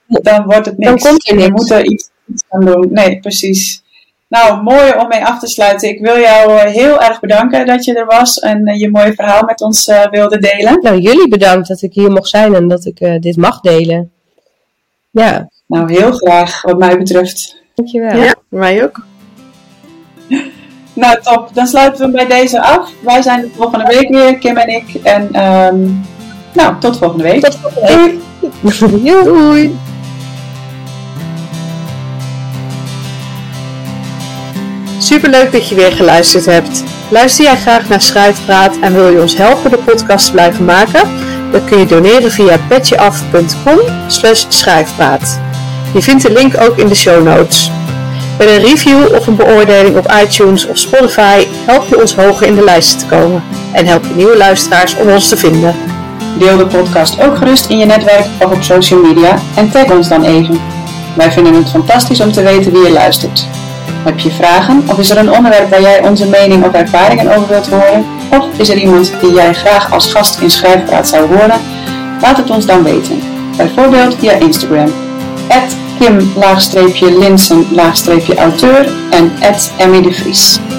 dan 0.07 0.45
wordt 0.45 0.65
het 0.65 0.77
niks. 0.77 1.03
Dan 1.03 1.11
komt 1.11 1.29
er 1.29 1.35
niks. 1.35 1.45
Je 1.45 1.51
moet 1.51 1.71
er 1.71 1.85
iets, 1.85 2.09
iets 2.27 2.43
gaan 2.49 2.65
doen. 2.65 2.87
Nee, 2.91 3.19
precies. 3.19 3.81
Nou, 4.27 4.63
mooi 4.63 4.93
om 4.99 5.07
mee 5.07 5.25
af 5.25 5.39
te 5.39 5.47
sluiten. 5.47 5.89
Ik 5.89 5.99
wil 5.99 6.19
jou 6.19 6.67
heel 6.69 7.01
erg 7.01 7.19
bedanken 7.19 7.65
dat 7.65 7.85
je 7.85 7.93
er 7.93 8.05
was 8.05 8.39
en 8.39 8.77
je 8.77 8.89
mooie 8.89 9.13
verhaal 9.13 9.43
met 9.43 9.61
ons 9.61 9.91
wilde 10.09 10.37
delen. 10.37 10.79
Nou, 10.81 10.99
jullie 10.99 11.27
bedankt 11.27 11.67
dat 11.67 11.81
ik 11.81 11.93
hier 11.93 12.11
mocht 12.11 12.29
zijn 12.29 12.55
en 12.55 12.67
dat 12.67 12.85
ik 12.85 13.21
dit 13.21 13.37
mag 13.37 13.59
delen. 13.59 14.11
Ja. 15.11 15.49
Nou, 15.67 15.93
heel 15.93 16.11
graag 16.11 16.61
wat 16.61 16.77
mij 16.77 16.97
betreft. 16.97 17.61
Dankjewel. 17.75 18.17
Ja, 18.17 18.35
mij 18.49 18.83
ook. 18.83 19.05
Nou, 20.93 21.21
top. 21.21 21.49
Dan 21.53 21.67
sluiten 21.67 22.05
we 22.05 22.11
bij 22.11 22.27
deze 22.27 22.61
af. 22.61 22.89
Wij 23.01 23.21
zijn 23.21 23.41
de 23.41 23.49
volgende 23.55 23.85
week 23.85 24.09
weer, 24.09 24.37
Kim 24.37 24.57
en 24.57 24.67
ik. 24.67 24.93
En 25.03 25.43
um, 25.43 26.05
nou, 26.53 26.79
tot 26.79 26.97
volgende 26.97 27.23
week. 27.23 27.41
Tot 27.41 27.59
volgende 27.61 27.87
week. 27.87 28.19
Doei. 29.03 29.23
Doei. 29.23 29.77
Superleuk 34.97 35.51
dat 35.51 35.69
je 35.69 35.75
weer 35.75 35.91
geluisterd 35.91 36.45
hebt. 36.45 36.83
Luister 37.09 37.45
jij 37.45 37.55
graag 37.55 37.89
naar 37.89 38.01
Schrijfpraat 38.01 38.79
en 38.81 38.93
wil 38.93 39.09
je 39.09 39.21
ons 39.21 39.37
helpen 39.37 39.71
de 39.71 39.77
podcast 39.77 40.25
te 40.25 40.31
blijven 40.31 40.65
maken? 40.65 41.09
Dan 41.51 41.65
kun 41.65 41.79
je 41.79 41.85
doneren 41.85 42.31
via 42.31 42.57
petjeaf.com 42.67 43.79
schrijfpraat. 44.47 45.39
Je 45.93 46.01
vindt 46.01 46.23
de 46.23 46.31
link 46.31 46.61
ook 46.61 46.77
in 46.77 46.87
de 46.87 46.95
show 46.95 47.23
notes. 47.23 47.71
Met 48.37 48.47
een 48.49 48.61
review 48.61 49.15
of 49.15 49.27
een 49.27 49.35
beoordeling 49.35 49.97
op 49.97 50.13
iTunes 50.23 50.67
of 50.67 50.77
Spotify 50.77 51.47
help 51.65 51.87
je 51.87 52.01
ons 52.01 52.15
hoger 52.15 52.47
in 52.47 52.55
de 52.55 52.63
lijsten 52.63 52.99
te 52.99 53.05
komen 53.05 53.43
en 53.71 53.85
help 53.85 54.05
je 54.05 54.15
nieuwe 54.15 54.37
luisteraars 54.37 54.95
om 54.95 55.09
ons 55.09 55.27
te 55.27 55.37
vinden. 55.37 55.75
Deel 56.37 56.57
de 56.57 56.65
podcast 56.65 57.21
ook 57.21 57.37
gerust 57.37 57.69
in 57.69 57.77
je 57.77 57.85
netwerk 57.85 58.25
of 58.39 58.51
op 58.51 58.63
social 58.63 59.01
media 59.01 59.37
en 59.55 59.71
tag 59.71 59.91
ons 59.91 60.07
dan 60.07 60.23
even. 60.23 60.61
Wij 61.15 61.31
vinden 61.31 61.53
het 61.53 61.69
fantastisch 61.69 62.19
om 62.19 62.31
te 62.31 62.41
weten 62.41 62.71
wie 62.71 62.83
je 62.83 62.91
luistert. 62.91 63.47
Heb 64.03 64.19
je 64.19 64.31
vragen 64.31 64.83
of 64.87 64.99
is 64.99 65.09
er 65.09 65.17
een 65.17 65.31
onderwerp 65.31 65.69
waar 65.69 65.81
jij 65.81 66.03
onze 66.07 66.27
mening 66.27 66.65
of 66.65 66.73
ervaringen 66.73 67.35
over 67.35 67.47
wilt 67.47 67.69
horen? 67.69 68.05
Of 68.29 68.45
is 68.57 68.69
er 68.69 68.77
iemand 68.77 69.13
die 69.21 69.33
jij 69.33 69.53
graag 69.53 69.91
als 69.91 70.11
gast 70.11 70.39
in 70.39 70.49
Schrijfpraat 70.49 71.07
zou 71.07 71.27
horen? 71.27 71.61
Laat 72.21 72.37
het 72.37 72.49
ons 72.49 72.65
dan 72.65 72.83
weten. 72.83 73.21
Bijvoorbeeld 73.57 74.15
via 74.19 74.31
Instagram. 74.31 74.91
Kim-Linsen-auteur 76.91 78.85
en 79.13 79.29
Emmy 79.79 80.01
de 80.01 80.09
Vries. 80.09 80.72